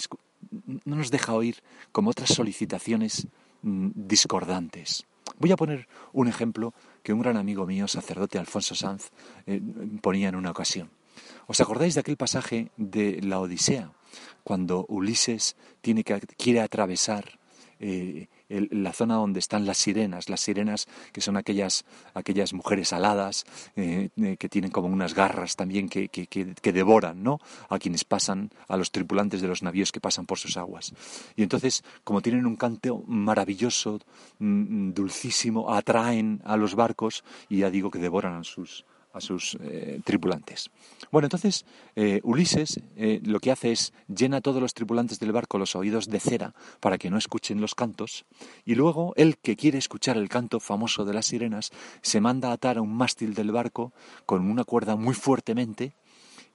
no 0.84 0.96
nos 0.96 1.10
deja 1.10 1.34
oír 1.34 1.62
como 1.92 2.10
otras 2.10 2.30
solicitaciones 2.30 3.28
mm, 3.62 3.90
discordantes. 3.94 5.04
Voy 5.38 5.52
a 5.52 5.56
poner 5.56 5.88
un 6.12 6.28
ejemplo 6.28 6.74
que 7.02 7.12
un 7.12 7.20
gran 7.20 7.36
amigo 7.36 7.66
mío, 7.66 7.88
sacerdote 7.88 8.38
Alfonso 8.38 8.74
Sanz, 8.74 9.10
eh, 9.46 9.60
ponía 10.00 10.28
en 10.28 10.36
una 10.36 10.50
ocasión. 10.50 10.90
¿Os 11.46 11.60
acordáis 11.60 11.94
de 11.94 12.00
aquel 12.00 12.16
pasaje 12.16 12.70
de 12.76 13.20
la 13.22 13.40
Odisea, 13.40 13.92
cuando 14.44 14.84
Ulises 14.88 15.56
tiene 15.80 16.04
que, 16.04 16.20
quiere 16.20 16.60
atravesar 16.60 17.38
eh, 17.80 18.28
la 18.70 18.92
zona 18.92 19.16
donde 19.16 19.40
están 19.40 19.66
las 19.66 19.78
sirenas, 19.78 20.28
las 20.28 20.40
sirenas 20.40 20.88
que 21.12 21.20
son 21.20 21.36
aquellas, 21.36 21.84
aquellas 22.14 22.52
mujeres 22.52 22.92
aladas 22.92 23.44
eh, 23.76 24.10
que 24.38 24.48
tienen 24.48 24.70
como 24.70 24.88
unas 24.88 25.14
garras 25.14 25.56
también 25.56 25.88
que, 25.88 26.08
que, 26.08 26.26
que, 26.26 26.72
devoran 26.72 27.22
¿no? 27.22 27.40
a 27.68 27.78
quienes 27.78 28.04
pasan, 28.04 28.50
a 28.68 28.76
los 28.76 28.90
tripulantes 28.90 29.40
de 29.40 29.48
los 29.48 29.62
navíos 29.62 29.92
que 29.92 30.00
pasan 30.00 30.26
por 30.26 30.38
sus 30.38 30.56
aguas. 30.56 30.92
Y 31.36 31.42
entonces, 31.42 31.84
como 32.04 32.20
tienen 32.20 32.46
un 32.46 32.56
canto 32.56 33.02
maravilloso, 33.06 34.00
mm, 34.38 34.92
dulcísimo, 34.92 35.72
atraen 35.72 36.40
a 36.44 36.56
los 36.56 36.74
barcos 36.74 37.24
y 37.48 37.58
ya 37.58 37.70
digo 37.70 37.90
que 37.90 37.98
devoran 37.98 38.34
a 38.34 38.44
sus, 38.44 38.84
a 39.12 39.20
sus 39.20 39.56
eh, 39.60 40.00
tripulantes. 40.04 40.70
Bueno, 41.10 41.26
entonces 41.26 41.64
eh, 41.96 42.20
Ulises 42.22 42.80
eh, 42.96 43.20
lo 43.24 43.40
que 43.40 43.50
hace 43.50 43.72
es 43.72 43.92
llena 44.08 44.38
a 44.38 44.40
todos 44.40 44.60
los 44.60 44.74
tripulantes 44.74 45.18
del 45.20 45.32
barco 45.32 45.58
los 45.58 45.76
oídos 45.76 46.08
de 46.08 46.20
cera 46.20 46.54
para 46.80 46.98
que 46.98 47.10
no 47.10 47.18
escuchen 47.18 47.60
los 47.60 47.74
cantos 47.74 48.24
y 48.64 48.74
luego 48.74 49.12
él 49.16 49.36
que 49.38 49.56
quiere 49.56 49.78
escuchar 49.78 50.16
el 50.16 50.28
canto 50.28 50.60
famoso 50.60 51.04
de 51.04 51.14
las 51.14 51.26
sirenas 51.26 51.70
se 52.00 52.20
manda 52.20 52.50
a 52.50 52.52
atar 52.52 52.78
a 52.78 52.82
un 52.82 52.94
mástil 52.94 53.34
del 53.34 53.52
barco 53.52 53.92
con 54.26 54.48
una 54.50 54.64
cuerda 54.64 54.96
muy 54.96 55.14
fuertemente 55.14 55.94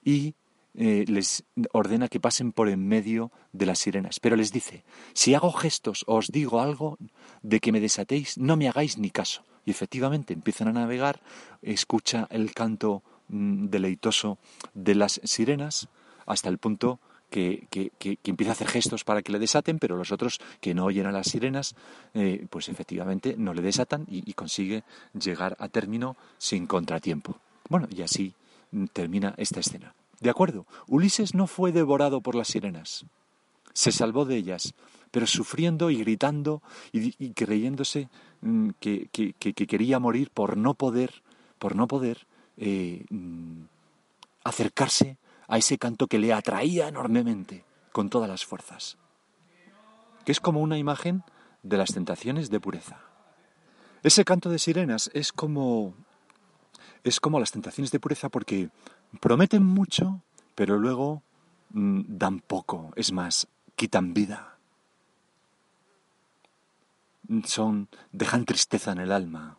y 0.04 0.34
les 0.74 1.42
ordena 1.72 2.06
que 2.06 2.20
pasen 2.20 2.52
por 2.52 2.68
en 2.68 2.86
medio 2.86 3.32
de 3.52 3.66
las 3.66 3.80
sirenas. 3.80 4.20
Pero 4.20 4.36
les 4.36 4.52
dice, 4.52 4.84
si 5.12 5.34
hago 5.34 5.50
gestos 5.50 6.04
o 6.06 6.16
os 6.16 6.28
digo 6.28 6.60
algo 6.60 6.98
de 7.42 7.58
que 7.58 7.72
me 7.72 7.80
desatéis, 7.80 8.38
no 8.38 8.56
me 8.56 8.68
hagáis 8.68 8.96
ni 8.96 9.10
caso 9.10 9.42
y 9.68 9.70
efectivamente 9.70 10.32
empiezan 10.32 10.68
a 10.68 10.72
navegar, 10.72 11.20
escucha 11.60 12.26
el 12.30 12.54
canto 12.54 13.02
mm, 13.28 13.66
deleitoso 13.66 14.38
de 14.72 14.94
las 14.94 15.20
sirenas 15.24 15.88
hasta 16.24 16.48
el 16.48 16.56
punto 16.56 17.00
que, 17.28 17.66
que, 17.70 18.18
empieza 18.24 18.52
a 18.52 18.54
hacer 18.54 18.68
gestos 18.68 19.04
para 19.04 19.20
que 19.20 19.30
le 19.30 19.38
desaten, 19.38 19.78
pero 19.78 19.98
los 19.98 20.10
otros 20.10 20.40
que 20.62 20.72
no 20.72 20.86
oyen 20.86 21.04
a 21.04 21.12
las 21.12 21.26
sirenas, 21.26 21.74
eh, 22.14 22.46
pues 22.48 22.70
efectivamente 22.70 23.34
no 23.36 23.52
le 23.52 23.60
desatan 23.60 24.06
y, 24.08 24.32
consigue 24.32 24.84
llegar 25.12 25.54
a 25.60 25.68
término 25.68 26.16
sin 26.38 26.66
contratiempo. 26.66 27.36
Bueno, 27.68 27.88
y 27.94 28.00
así 28.00 28.32
mm, 28.70 28.86
termina 28.86 29.34
esta 29.36 29.60
escena. 29.60 29.94
De 30.18 30.30
acuerdo, 30.30 30.64
Ulises 30.86 31.34
no 31.34 31.46
fue 31.46 31.72
devorado 31.72 32.22
por 32.22 32.34
las 32.34 32.48
sirenas, 32.48 33.04
se 33.74 33.92
salvó 33.92 34.24
de 34.24 34.36
ellas, 34.36 34.72
pero 35.10 35.26
sufriendo 35.26 35.90
y 35.90 35.98
gritando 35.98 36.62
y 36.90 37.32
creyéndose 37.34 38.08
Mm, 38.40 38.70
que, 38.78 39.08
quería 39.08 39.98
morir 39.98 40.30
por 40.30 40.56
no 40.56 40.74
poder, 40.74 41.22
por 41.58 41.74
no 41.74 41.88
poder 41.88 42.26
eh, 42.56 43.04
mm, 43.10 43.62
acercarse 44.44 45.16
a 45.48 45.58
ese 45.58 45.78
canto 45.78 46.06
que 46.06 46.18
le 46.18 46.32
atraía 46.32 46.88
enormemente 46.88 47.64
con 47.90 48.10
todas 48.10 48.28
las 48.28 48.44
fuerzas, 48.44 48.96
que 50.24 50.32
es 50.32 50.40
como 50.40 50.60
una 50.60 50.78
imagen 50.78 51.24
de 51.64 51.78
las 51.78 51.92
tentaciones 51.92 52.48
de 52.50 52.60
pureza. 52.60 53.00
Ese 54.04 54.24
canto 54.24 54.50
de 54.50 54.60
sirenas 54.60 55.10
es 55.14 55.32
como 55.32 55.94
es 57.02 57.20
como 57.20 57.40
las 57.40 57.50
tentaciones 57.50 57.90
de 57.90 58.00
pureza 58.00 58.28
porque 58.28 58.68
prometen 59.20 59.64
mucho, 59.64 60.20
pero 60.54 60.78
luego 60.78 61.22
mm, 61.70 62.02
dan 62.06 62.38
poco, 62.40 62.92
es 62.94 63.10
más, 63.10 63.48
quitan 63.74 64.14
vida 64.14 64.57
son, 67.44 67.88
dejan 68.12 68.44
tristeza 68.44 68.92
en 68.92 68.98
el 68.98 69.12
alma, 69.12 69.58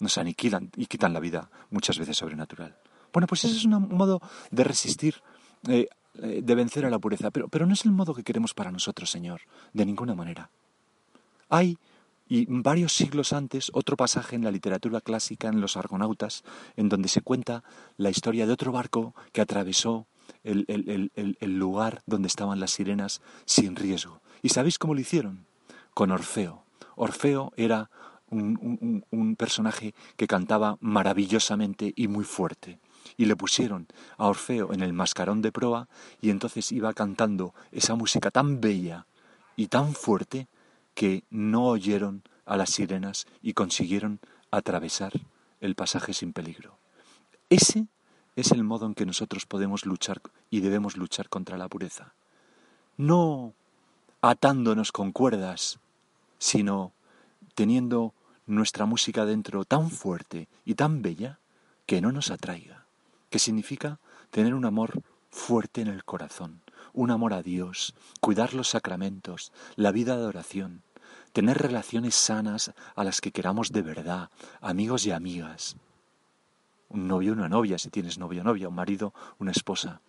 nos 0.00 0.18
aniquilan 0.18 0.70
y 0.76 0.86
quitan 0.86 1.12
la 1.12 1.20
vida, 1.20 1.50
muchas 1.70 1.98
veces 1.98 2.16
sobrenatural. 2.16 2.76
Bueno, 3.12 3.26
pues 3.26 3.44
ese 3.44 3.56
es 3.56 3.64
un 3.64 3.88
modo 3.88 4.20
de 4.50 4.64
resistir, 4.64 5.22
eh, 5.68 5.88
eh, 6.20 6.40
de 6.42 6.54
vencer 6.54 6.84
a 6.84 6.90
la 6.90 6.98
pureza, 6.98 7.30
pero, 7.30 7.48
pero 7.48 7.66
no 7.66 7.74
es 7.74 7.84
el 7.84 7.92
modo 7.92 8.14
que 8.14 8.24
queremos 8.24 8.54
para 8.54 8.72
nosotros, 8.72 9.10
Señor, 9.10 9.42
de 9.72 9.86
ninguna 9.86 10.14
manera. 10.14 10.50
Hay, 11.48 11.78
y 12.28 12.46
varios 12.48 12.92
siglos 12.92 13.32
antes, 13.32 13.70
otro 13.72 13.96
pasaje 13.96 14.34
en 14.34 14.42
la 14.42 14.50
literatura 14.50 15.00
clásica, 15.00 15.48
en 15.48 15.60
los 15.60 15.76
Argonautas, 15.76 16.42
en 16.76 16.88
donde 16.88 17.08
se 17.08 17.20
cuenta 17.20 17.62
la 17.96 18.10
historia 18.10 18.46
de 18.46 18.52
otro 18.52 18.72
barco 18.72 19.14
que 19.32 19.40
atravesó 19.40 20.06
el, 20.42 20.64
el 20.66 21.58
lugar 21.58 22.02
donde 22.06 22.28
estaban 22.28 22.58
las 22.58 22.72
sirenas 22.72 23.20
sin 23.44 23.76
riesgo. 23.76 24.20
¿Y 24.42 24.48
sabéis 24.48 24.78
cómo 24.78 24.94
lo 24.94 25.00
hicieron? 25.00 25.46
Con 25.92 26.10
Orfeo. 26.10 26.63
Orfeo 26.96 27.52
era 27.56 27.90
un, 28.30 29.36
personaje 29.38 29.94
que 30.16 30.26
cantaba 30.26 30.76
maravillosamente 30.80 31.92
y 31.96 32.08
muy 32.08 32.24
fuerte. 32.24 32.78
Y 33.16 33.26
le 33.26 33.36
pusieron 33.36 33.86
a 34.16 34.26
Orfeo 34.26 34.72
en 34.72 34.80
el 34.80 34.92
mascarón 34.92 35.42
de 35.42 35.52
proa 35.52 35.88
y 36.20 36.30
entonces 36.30 36.72
iba 36.72 36.92
cantando 36.94 37.54
esa 37.70 37.94
música 37.94 38.30
tan 38.30 38.60
bella 38.60 39.06
y 39.56 39.68
tan 39.68 39.94
fuerte 39.94 40.48
que 40.94 41.24
no 41.30 41.66
oyeron 41.66 42.22
a 42.46 42.56
las 42.56 42.70
sirenas 42.70 43.26
y 43.42 43.52
consiguieron 43.52 44.20
atravesar 44.50 45.12
el 45.60 45.74
pasaje 45.74 46.14
sin 46.14 46.32
peligro. 46.32 46.78
Ese 47.50 47.86
es 48.36 48.52
el 48.52 48.64
modo 48.64 48.86
en 48.86 48.94
que 48.94 49.06
nosotros 49.06 49.46
podemos 49.46 49.86
luchar 49.86 50.20
y 50.50 50.60
debemos 50.60 50.96
luchar 50.96 51.28
contra 51.28 51.56
la 51.56 51.68
pureza. 51.68 52.14
No 52.96 53.54
atándonos 54.22 54.92
con 54.92 55.12
cuerdas 55.12 55.78
sino 56.44 56.92
teniendo 57.54 58.12
nuestra 58.44 58.84
música 58.84 59.24
dentro 59.24 59.64
tan 59.64 59.90
fuerte 59.90 60.46
y 60.66 60.74
tan 60.74 61.00
bella 61.00 61.38
que 61.86 62.02
no 62.02 62.12
nos 62.12 62.30
atraiga, 62.30 62.84
que 63.30 63.38
significa 63.38 63.98
tener 64.30 64.52
un 64.52 64.66
amor 64.66 65.00
fuerte 65.30 65.80
en 65.80 65.88
el 65.88 66.04
corazón, 66.04 66.60
un 66.92 67.10
amor 67.10 67.32
a 67.32 67.42
Dios, 67.42 67.94
cuidar 68.20 68.52
los 68.52 68.68
sacramentos, 68.68 69.52
la 69.76 69.90
vida 69.90 70.18
de 70.18 70.26
oración, 70.26 70.82
tener 71.32 71.56
relaciones 71.56 72.14
sanas 72.14 72.74
a 72.94 73.04
las 73.04 73.22
que 73.22 73.32
queramos 73.32 73.72
de 73.72 73.80
verdad, 73.80 74.28
amigos 74.60 75.06
y 75.06 75.12
amigas. 75.12 75.76
Un 76.90 77.08
novio, 77.08 77.32
una 77.32 77.48
novia, 77.48 77.78
si 77.78 77.88
tienes 77.88 78.18
novio 78.18 78.42
o 78.42 78.44
novia, 78.44 78.68
un 78.68 78.74
marido, 78.74 79.14
una 79.38 79.50
esposa. 79.50 80.02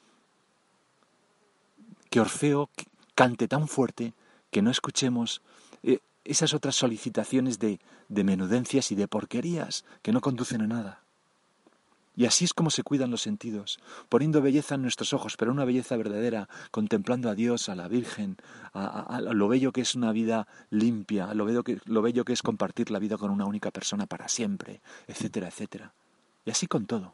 Que 2.10 2.19
Orfeo 2.19 2.69
cante 3.15 3.48
tan 3.48 3.69
fuerte 3.69 4.13
que 4.52 4.62
no 4.62 4.69
escuchemos 4.69 5.41
eh, 5.82 6.00
esas 6.25 6.53
otras 6.53 6.75
solicitaciones 6.75 7.59
de, 7.59 7.79
de 8.09 8.23
menudencias 8.23 8.91
y 8.91 8.95
de 8.95 9.07
porquerías 9.07 9.85
que 10.01 10.11
no 10.11 10.21
conducen 10.21 10.61
a 10.61 10.67
nada. 10.67 11.05
Y 12.17 12.25
así 12.25 12.45
es 12.45 12.53
como 12.53 12.69
se 12.69 12.83
cuidan 12.83 13.11
los 13.11 13.21
sentidos, 13.21 13.79
poniendo 14.07 14.41
belleza 14.41 14.75
en 14.75 14.81
nuestros 14.83 15.11
ojos, 15.13 15.35
pero 15.38 15.51
una 15.51 15.65
belleza 15.65 15.97
verdadera, 15.97 16.47
contemplando 16.71 17.29
a 17.29 17.35
Dios, 17.35 17.67
a 17.67 17.75
la 17.75 17.89
Virgen, 17.89 18.38
a, 18.73 19.19
lo 19.21 19.47
bello 19.49 19.73
que 19.73 19.81
es 19.81 19.95
una 19.95 20.13
vida 20.13 20.47
limpia, 20.69 21.33
lo 21.33 21.43
bello, 21.43 21.63
que, 21.63 21.79
lo 21.85 22.01
bello 22.01 22.23
que 22.23 22.31
es 22.31 22.41
compartir 22.41 22.89
la 22.89 22.99
vida 22.99 23.17
con 23.17 23.31
una 23.31 23.45
única 23.45 23.69
persona 23.69 24.05
para 24.05 24.29
siempre, 24.29 24.81
etcétera, 25.07 25.49
etcétera. 25.49 25.93
Y 26.45 26.51
así 26.51 26.67
con 26.67 26.85
todo. 26.85 27.13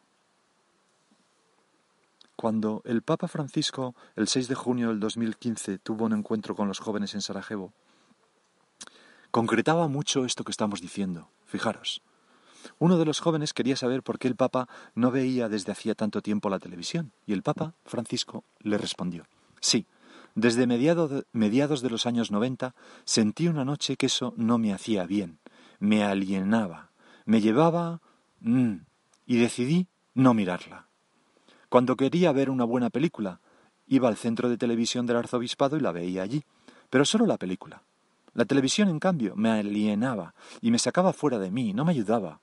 Cuando 2.36 2.84
el 2.86 3.02
Papa 3.02 3.28
Francisco, 3.28 3.96
el 4.16 4.28
6 4.28 4.48
de 4.50 4.56
junio 4.56 4.90
del 4.90 5.00
2015, 5.00 5.80
tuvo 5.80 6.06
un 6.06 6.14
encuentro 6.14 6.56
con 6.56 6.68
los 6.68 6.80
jóvenes 6.80 7.16
en 7.16 7.22
Sarajevo, 7.22 7.74
concretaba 9.32 9.88
mucho 9.88 10.26
esto 10.26 10.44
que 10.44 10.52
estamos 10.52 10.82
diciendo. 10.82 11.30
Fijaros, 11.46 12.02
uno 12.80 12.98
de 12.98 13.06
los 13.06 13.20
jóvenes 13.20 13.54
quería 13.54 13.76
saber 13.76 14.04
por 14.04 14.20
qué 14.20 14.28
el 14.28 14.36
Papa 14.36 14.70
no 14.94 15.12
veía 15.12 15.50
desde 15.50 15.72
hacía 15.72 15.96
tanto 15.96 16.22
tiempo 16.22 16.50
la 16.50 16.60
televisión, 16.60 17.12
y 17.26 17.34
el 17.34 17.42
Papa, 17.42 17.74
Francisco, 17.86 18.44
le 18.60 18.78
respondió, 18.78 19.26
sí, 19.60 19.88
desde 20.36 20.68
mediados 20.68 21.82
de 21.82 21.90
los 21.90 22.06
años 22.06 22.32
noventa 22.32 22.74
sentí 23.04 23.48
una 23.48 23.66
noche 23.66 23.98
que 23.98 24.06
eso 24.06 24.34
no 24.38 24.58
me 24.58 24.74
hacía 24.74 25.06
bien, 25.06 25.40
me 25.80 26.04
alienaba, 26.04 26.92
me 27.26 27.42
llevaba... 27.42 28.02
Mm, 28.40 28.78
y 29.28 29.38
decidí 29.38 29.88
no 30.14 30.34
mirarla. 30.34 30.88
Cuando 31.70 31.96
quería 31.96 32.34
ver 32.34 32.50
una 32.50 32.66
buena 32.66 32.90
película, 32.90 33.40
iba 33.88 34.10
al 34.10 34.18
centro 34.18 34.50
de 34.50 34.58
televisión 34.58 35.06
del 35.06 35.18
arzobispado 35.18 35.78
y 35.78 35.80
la 35.80 35.94
veía 35.94 36.24
allí, 36.24 36.44
pero 36.90 37.06
solo 37.06 37.26
la 37.26 37.38
película. 37.38 37.84
La 38.34 38.46
televisión, 38.46 38.90
en 38.90 39.00
cambio, 39.00 39.36
me 39.36 39.50
alienaba 39.50 40.34
y 40.62 40.72
me 40.72 40.80
sacaba 40.80 41.14
fuera 41.14 41.40
de 41.40 41.52
mí, 41.52 41.74
no 41.74 41.86
me 41.86 41.92
ayudaba. 41.92 42.40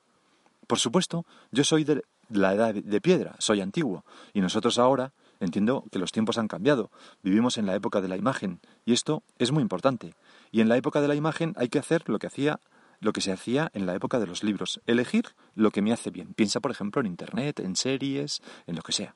Por 0.66 0.78
supuesto, 0.78 1.24
yo 1.50 1.64
soy 1.64 1.84
de 1.84 2.02
la 2.28 2.52
edad 2.52 2.74
de 2.74 3.00
piedra, 3.00 3.36
soy 3.38 3.62
antiguo, 3.62 4.04
y 4.34 4.40
nosotros 4.40 4.78
ahora 4.78 5.12
entiendo 5.40 5.84
que 5.90 5.98
los 5.98 6.12
tiempos 6.12 6.36
han 6.36 6.48
cambiado. 6.48 6.90
Vivimos 7.22 7.56
en 7.56 7.66
la 7.66 7.74
época 7.74 8.00
de 8.00 8.08
la 8.08 8.16
imagen, 8.16 8.60
y 8.84 8.92
esto 8.92 9.22
es 9.38 9.50
muy 9.50 9.62
importante. 9.62 10.14
Y 10.50 10.60
en 10.60 10.68
la 10.68 10.76
época 10.76 11.00
de 11.00 11.08
la 11.08 11.14
imagen 11.14 11.54
hay 11.56 11.68
que 11.68 11.78
hacer 11.78 12.02
lo 12.06 12.18
que 12.18 12.26
hacía 12.26 12.60
lo 13.00 13.12
que 13.12 13.20
se 13.20 13.32
hacía 13.32 13.70
en 13.74 13.86
la 13.86 13.94
época 13.94 14.18
de 14.18 14.26
los 14.26 14.42
libros, 14.42 14.80
elegir 14.86 15.26
lo 15.54 15.70
que 15.70 15.82
me 15.82 15.92
hace 15.92 16.10
bien. 16.10 16.34
Piensa, 16.34 16.60
por 16.60 16.70
ejemplo, 16.70 17.00
en 17.00 17.06
internet, 17.06 17.60
en 17.60 17.76
series, 17.76 18.40
en 18.66 18.76
lo 18.76 18.82
que 18.82 18.92
sea. 18.92 19.14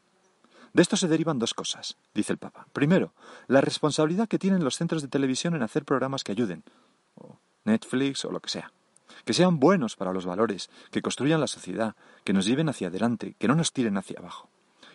De 0.72 0.82
esto 0.82 0.96
se 0.96 1.08
derivan 1.08 1.38
dos 1.38 1.54
cosas, 1.54 1.96
dice 2.14 2.32
el 2.32 2.38
Papa. 2.38 2.66
Primero, 2.72 3.12
la 3.46 3.60
responsabilidad 3.60 4.28
que 4.28 4.38
tienen 4.38 4.64
los 4.64 4.76
centros 4.76 5.02
de 5.02 5.08
televisión 5.08 5.54
en 5.54 5.62
hacer 5.62 5.84
programas 5.84 6.24
que 6.24 6.32
ayuden, 6.32 6.62
o 7.14 7.38
Netflix 7.64 8.24
o 8.24 8.32
lo 8.32 8.40
que 8.40 8.48
sea 8.48 8.72
que 9.24 9.34
sean 9.34 9.60
buenos 9.60 9.96
para 9.96 10.12
los 10.12 10.26
valores, 10.26 10.70
que 10.90 11.02
construyan 11.02 11.40
la 11.40 11.46
sociedad, 11.46 11.94
que 12.24 12.32
nos 12.32 12.46
lleven 12.46 12.68
hacia 12.68 12.88
adelante, 12.88 13.34
que 13.38 13.48
no 13.48 13.54
nos 13.54 13.72
tiren 13.72 13.96
hacia 13.96 14.18
abajo. 14.18 14.48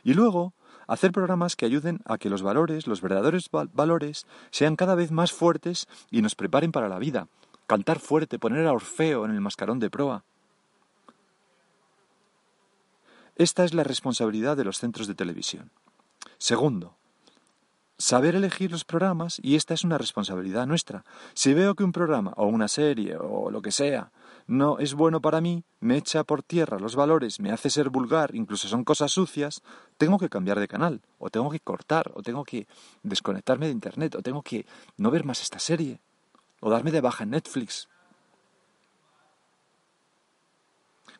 Y 0.03 0.13
luego, 0.13 0.53
hacer 0.87 1.11
programas 1.11 1.55
que 1.55 1.65
ayuden 1.65 1.99
a 2.05 2.17
que 2.17 2.29
los 2.29 2.41
valores, 2.41 2.87
los 2.87 3.01
verdaderos 3.01 3.49
valores, 3.51 4.25
sean 4.51 4.75
cada 4.75 4.95
vez 4.95 5.11
más 5.11 5.31
fuertes 5.31 5.87
y 6.11 6.21
nos 6.21 6.35
preparen 6.35 6.71
para 6.71 6.89
la 6.89 6.99
vida. 6.99 7.27
Cantar 7.67 7.99
fuerte, 7.99 8.39
poner 8.39 8.65
a 8.65 8.73
Orfeo 8.73 9.25
en 9.25 9.31
el 9.31 9.41
mascarón 9.41 9.79
de 9.79 9.89
proa. 9.89 10.23
Esta 13.37 13.63
es 13.63 13.75
la 13.75 13.83
responsabilidad 13.83 14.57
de 14.57 14.63
los 14.63 14.79
centros 14.79 15.05
de 15.07 15.13
televisión. 15.13 15.69
Segundo, 16.39 16.97
saber 17.95 18.33
elegir 18.33 18.71
los 18.71 18.83
programas 18.83 19.39
y 19.43 19.55
esta 19.55 19.75
es 19.75 19.83
una 19.83 19.99
responsabilidad 19.99 20.65
nuestra. 20.65 21.05
Si 21.35 21.53
veo 21.53 21.75
que 21.75 21.83
un 21.83 21.91
programa 21.91 22.33
o 22.35 22.47
una 22.47 22.67
serie 22.67 23.15
o 23.15 23.51
lo 23.51 23.61
que 23.61 23.71
sea 23.71 24.11
no 24.47 24.79
es 24.79 24.95
bueno 24.95 25.21
para 25.21 25.39
mí, 25.39 25.63
me 25.81 25.97
echa 25.97 26.23
por 26.23 26.41
tierra 26.41 26.79
los 26.79 26.95
valores, 26.95 27.39
me 27.39 27.51
hace 27.51 27.69
ser 27.69 27.91
vulgar, 27.91 28.33
incluso 28.33 28.67
son 28.67 28.83
cosas 28.83 29.11
sucias, 29.11 29.61
tengo 29.99 30.17
que 30.17 30.29
cambiar 30.29 30.59
de 30.59 30.67
canal, 30.67 31.01
o 31.19 31.29
tengo 31.29 31.51
que 31.51 31.59
cortar, 31.59 32.11
o 32.15 32.23
tengo 32.23 32.43
que 32.43 32.65
desconectarme 33.03 33.67
de 33.67 33.73
Internet, 33.73 34.15
o 34.15 34.23
tengo 34.23 34.41
que 34.41 34.65
no 34.97 35.11
ver 35.11 35.25
más 35.25 35.43
esta 35.43 35.59
serie, 35.59 35.99
o 36.59 36.71
darme 36.71 36.89
de 36.89 37.01
baja 37.01 37.23
en 37.23 37.31
Netflix. 37.31 37.87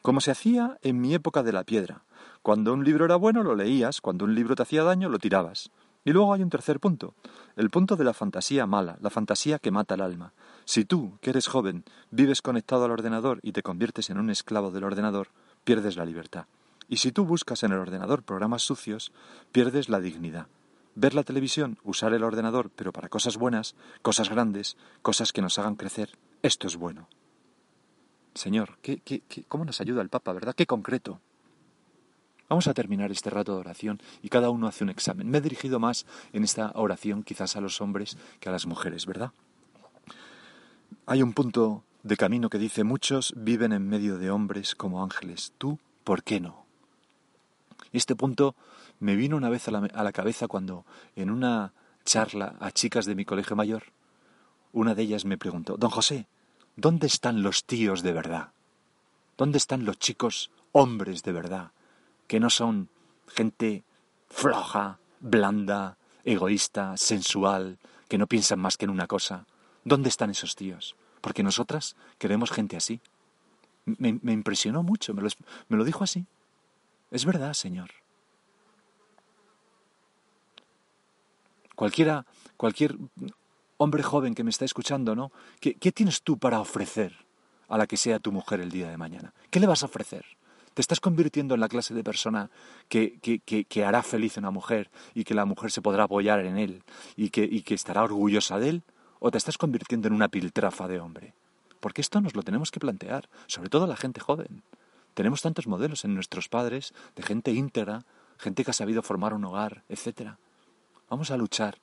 Como 0.08 0.22
se 0.22 0.32
hacía 0.32 0.78
en 0.84 1.02
mi 1.02 1.14
época 1.14 1.44
de 1.44 1.52
la 1.52 1.66
piedra. 1.66 2.06
Cuando 2.42 2.74
un 2.74 2.86
libro 2.86 3.04
era 3.04 3.18
bueno 3.18 3.44
lo 3.44 3.56
leías, 3.56 4.00
cuando 4.00 4.24
un 4.24 4.36
libro 4.36 4.56
te 4.56 4.64
hacía 4.64 4.86
daño 4.86 5.10
lo 5.10 5.20
tirabas. 5.20 5.70
Y 6.06 6.14
luego 6.14 6.34
hay 6.34 6.42
un 6.42 6.50
tercer 6.50 6.80
punto, 6.80 7.14
el 7.58 7.70
punto 7.70 7.98
de 7.98 8.06
la 8.06 8.14
fantasía 8.14 8.66
mala, 8.66 8.98
la 9.02 9.10
fantasía 9.10 9.60
que 9.60 9.70
mata 9.70 9.96
el 9.96 10.02
alma. 10.02 10.32
Si 10.64 10.86
tú, 10.86 11.18
que 11.20 11.32
eres 11.32 11.48
joven, 11.48 11.84
vives 12.10 12.42
conectado 12.42 12.86
al 12.86 12.92
ordenador 12.92 13.42
y 13.44 13.52
te 13.52 13.64
conviertes 13.64 14.10
en 14.10 14.18
un 14.18 14.30
esclavo 14.30 14.72
del 14.72 14.86
ordenador, 14.86 15.28
pierdes 15.66 15.98
la 15.98 16.06
libertad. 16.06 16.46
Y 16.88 16.96
si 16.96 17.12
tú 17.12 17.26
buscas 17.26 17.64
en 17.64 17.74
el 17.74 17.80
ordenador 17.80 18.24
programas 18.24 18.62
sucios, 18.62 19.12
pierdes 19.52 19.90
la 19.90 20.00
dignidad. 20.00 20.48
Ver 20.96 21.16
la 21.16 21.24
televisión, 21.24 21.80
usar 21.84 22.14
el 22.14 22.24
ordenador, 22.24 22.72
pero 22.74 22.94
para 22.94 23.10
cosas 23.10 23.36
buenas, 23.36 23.76
cosas 24.04 24.30
grandes, 24.30 24.78
cosas 25.02 25.34
que 25.34 25.42
nos 25.42 25.60
hagan 25.60 25.76
crecer, 25.76 26.12
esto 26.44 26.68
es 26.68 26.78
bueno. 26.78 27.10
Señor, 28.38 28.78
¿qué, 28.82 29.00
qué, 29.00 29.24
cómo 29.48 29.66
nos 29.66 29.82
ayuda 29.82 30.02
el 30.02 30.10
Papa, 30.10 30.32
verdad? 30.32 30.54
Qué 30.56 30.68
concreto. 30.68 31.20
Vamos 32.50 32.68
a 32.68 32.74
terminar 32.74 33.12
este 33.12 33.30
rato 33.30 33.54
de 33.54 33.60
oración 33.60 34.00
y 34.22 34.30
cada 34.30 34.52
uno 34.52 34.68
hace 34.68 34.84
un 34.84 34.90
examen. 34.90 35.30
Me 35.30 35.40
he 35.40 35.42
dirigido 35.42 35.80
más 35.80 36.06
en 36.32 36.44
esta 36.44 36.72
oración 36.76 37.24
quizás 37.24 37.56
a 37.56 37.62
los 37.62 37.82
hombres 37.82 38.18
que 38.40 38.48
a 38.48 38.52
las 38.52 38.68
mujeres, 38.68 39.06
¿verdad? 39.06 39.32
Hay 41.08 41.24
un 41.24 41.34
punto 41.34 41.84
de 42.04 42.16
camino 42.16 42.50
que 42.50 42.60
dice, 42.60 42.84
muchos 42.84 43.34
viven 43.36 43.74
en 43.74 43.90
medio 43.90 44.18
de 44.18 44.30
hombres 44.30 44.76
como 44.76 45.04
ángeles. 45.04 45.54
¿Tú 45.58 45.80
por 46.04 46.24
qué 46.24 46.40
no? 46.40 46.66
Este 47.92 48.16
punto 48.16 48.56
me 49.00 49.16
vino 49.16 49.36
una 49.36 49.50
vez 49.50 49.68
a 49.68 49.72
la, 49.72 49.80
a 49.80 50.04
la 50.04 50.12
cabeza 50.12 50.48
cuando 50.48 50.86
en 51.16 51.32
una 51.32 51.74
charla 52.06 52.56
a 52.60 52.72
chicas 52.72 53.06
de 53.06 53.16
mi 53.16 53.26
colegio 53.26 53.56
mayor, 53.56 53.84
una 54.72 54.96
de 54.96 55.02
ellas 55.02 55.26
me 55.26 55.38
preguntó, 55.38 55.76
Don 55.76 55.90
José, 55.90 56.28
¿dónde 56.78 57.08
están 57.08 57.44
los 57.44 57.66
tíos 57.66 58.02
de 58.02 58.14
verdad? 58.14 58.52
¿Dónde 59.38 59.58
están 59.58 59.84
los 59.84 60.00
chicos 60.00 60.50
hombres 60.72 61.24
de 61.24 61.34
verdad? 61.34 61.72
que 62.28 62.40
no 62.40 62.50
son 62.50 62.90
gente 63.28 63.84
floja, 64.30 65.00
blanda, 65.20 65.98
egoísta, 66.24 66.98
sensual, 66.98 67.80
que 68.08 68.18
no 68.18 68.28
piensan 68.28 68.60
más 68.60 68.78
que 68.78 68.86
en 68.86 68.92
una 68.92 69.08
cosa. 69.08 69.46
¿Dónde 69.84 70.10
están 70.10 70.30
esos 70.30 70.56
tíos? 70.56 70.96
Porque 71.22 71.44
nosotras 71.44 71.96
queremos 72.18 72.52
gente 72.52 72.76
así. 72.76 73.00
Me, 73.86 74.10
impresionó 74.10 74.84
mucho, 74.84 75.14
me 75.14 75.22
lo, 75.22 75.30
me 75.70 75.78
lo 75.78 75.86
dijo 75.86 76.04
así. 76.04 76.26
Es 77.10 77.24
verdad, 77.24 77.54
Señor. 77.54 77.90
Cualquiera, 81.76 82.26
cualquier 82.58 82.98
hombre 83.78 84.04
joven 84.04 84.36
que 84.36 84.44
me 84.44 84.50
está 84.50 84.66
escuchando, 84.66 85.16
¿no? 85.16 85.32
¿Qué, 85.60 85.76
¿Qué 85.76 85.92
tienes 85.92 86.22
tú 86.22 86.38
para 86.38 86.60
ofrecer 86.60 87.26
a 87.70 87.78
la 87.78 87.88
que 87.88 87.98
sea 87.98 88.20
tu 88.20 88.32
mujer 88.32 88.60
el 88.60 88.72
día 88.72 88.90
de 88.90 88.98
mañana? 88.98 89.34
¿Qué 89.50 89.60
le 89.60 89.68
vas 89.68 89.84
a 89.84 89.88
ofrecer? 89.88 90.26
¿Te 90.74 90.82
estás 90.82 91.00
convirtiendo 91.00 91.56
en 91.56 91.60
la 91.60 91.70
clase 91.70 91.96
de 91.96 92.04
persona 92.04 92.52
que, 92.88 93.18
que, 93.20 93.86
hará 93.86 94.04
feliz 94.04 94.38
a 94.38 94.42
una 94.42 94.52
mujer 94.52 94.92
y 95.16 95.24
que 95.24 95.34
la 95.34 95.46
mujer 95.46 95.72
se 95.72 95.82
podrá 95.82 96.04
apoyar 96.04 96.46
en 96.46 96.60
él 96.60 96.84
y 97.16 97.32
que, 97.32 97.44
y 97.44 97.64
que 97.64 97.74
estará 97.74 98.04
orgullosa 98.04 98.60
de 98.60 98.70
él? 98.70 98.84
¿O 99.20 99.32
te 99.32 99.40
estás 99.40 99.58
convirtiendo 99.58 100.08
en 100.08 100.14
una 100.14 100.28
piltrafa 100.28 100.88
de 100.88 101.00
hombre? 101.00 101.34
Porque 101.80 102.02
esto 102.02 102.22
nos 102.22 102.36
lo 102.36 102.44
tenemos 102.44 102.70
que 102.70 102.80
plantear, 102.80 103.28
sobre 103.48 103.70
todo 103.70 103.88
la 103.88 103.98
gente 103.98 104.20
joven. 104.20 104.62
Tenemos 105.16 105.42
tantos 105.42 105.66
modelos 105.66 106.06
en 106.06 106.14
nuestros 106.14 106.48
padres 106.48 106.94
de 107.16 107.24
gente 107.24 107.52
íntegra, 107.54 108.06
gente 108.38 108.64
que 108.64 108.70
ha 108.70 108.74
sabido 108.76 109.02
formar 109.02 109.34
un 109.34 109.46
hogar, 109.46 109.84
etc. 109.90 110.34
Vamos 111.10 111.32
a 111.32 111.38
luchar 111.38 111.80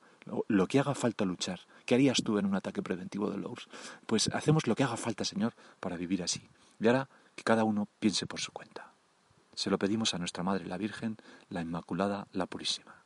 lo, 0.47 0.67
que 0.67 0.79
haga 0.79 0.95
falta 0.95 1.25
luchar. 1.25 1.61
¿Qué 1.85 1.95
harías 1.95 2.23
tú 2.23 2.37
en 2.37 2.45
un 2.45 2.55
ataque 2.55 2.81
preventivo 2.81 3.29
de 3.29 3.37
Lowe's? 3.37 3.67
Pues 4.05 4.29
hacemos 4.29 4.67
lo 4.67 4.75
que 4.75 4.83
haga 4.83 4.97
falta, 4.97 5.23
Señor, 5.25 5.53
para 5.79 5.97
vivir 5.97 6.23
así. 6.23 6.49
Y 6.79 6.87
ahora 6.87 7.09
que 7.35 7.43
cada 7.43 7.63
uno 7.63 7.87
piense 7.99 8.25
por 8.25 8.39
su 8.39 8.51
cuenta. 8.51 8.93
Se 9.53 9.69
lo 9.69 9.77
pedimos 9.77 10.13
a 10.13 10.17
nuestra 10.17 10.43
Madre 10.43 10.65
la 10.65 10.77
Virgen, 10.77 11.17
la 11.49 11.61
Inmaculada, 11.61 12.27
la 12.33 12.45
Purísima. 12.45 13.04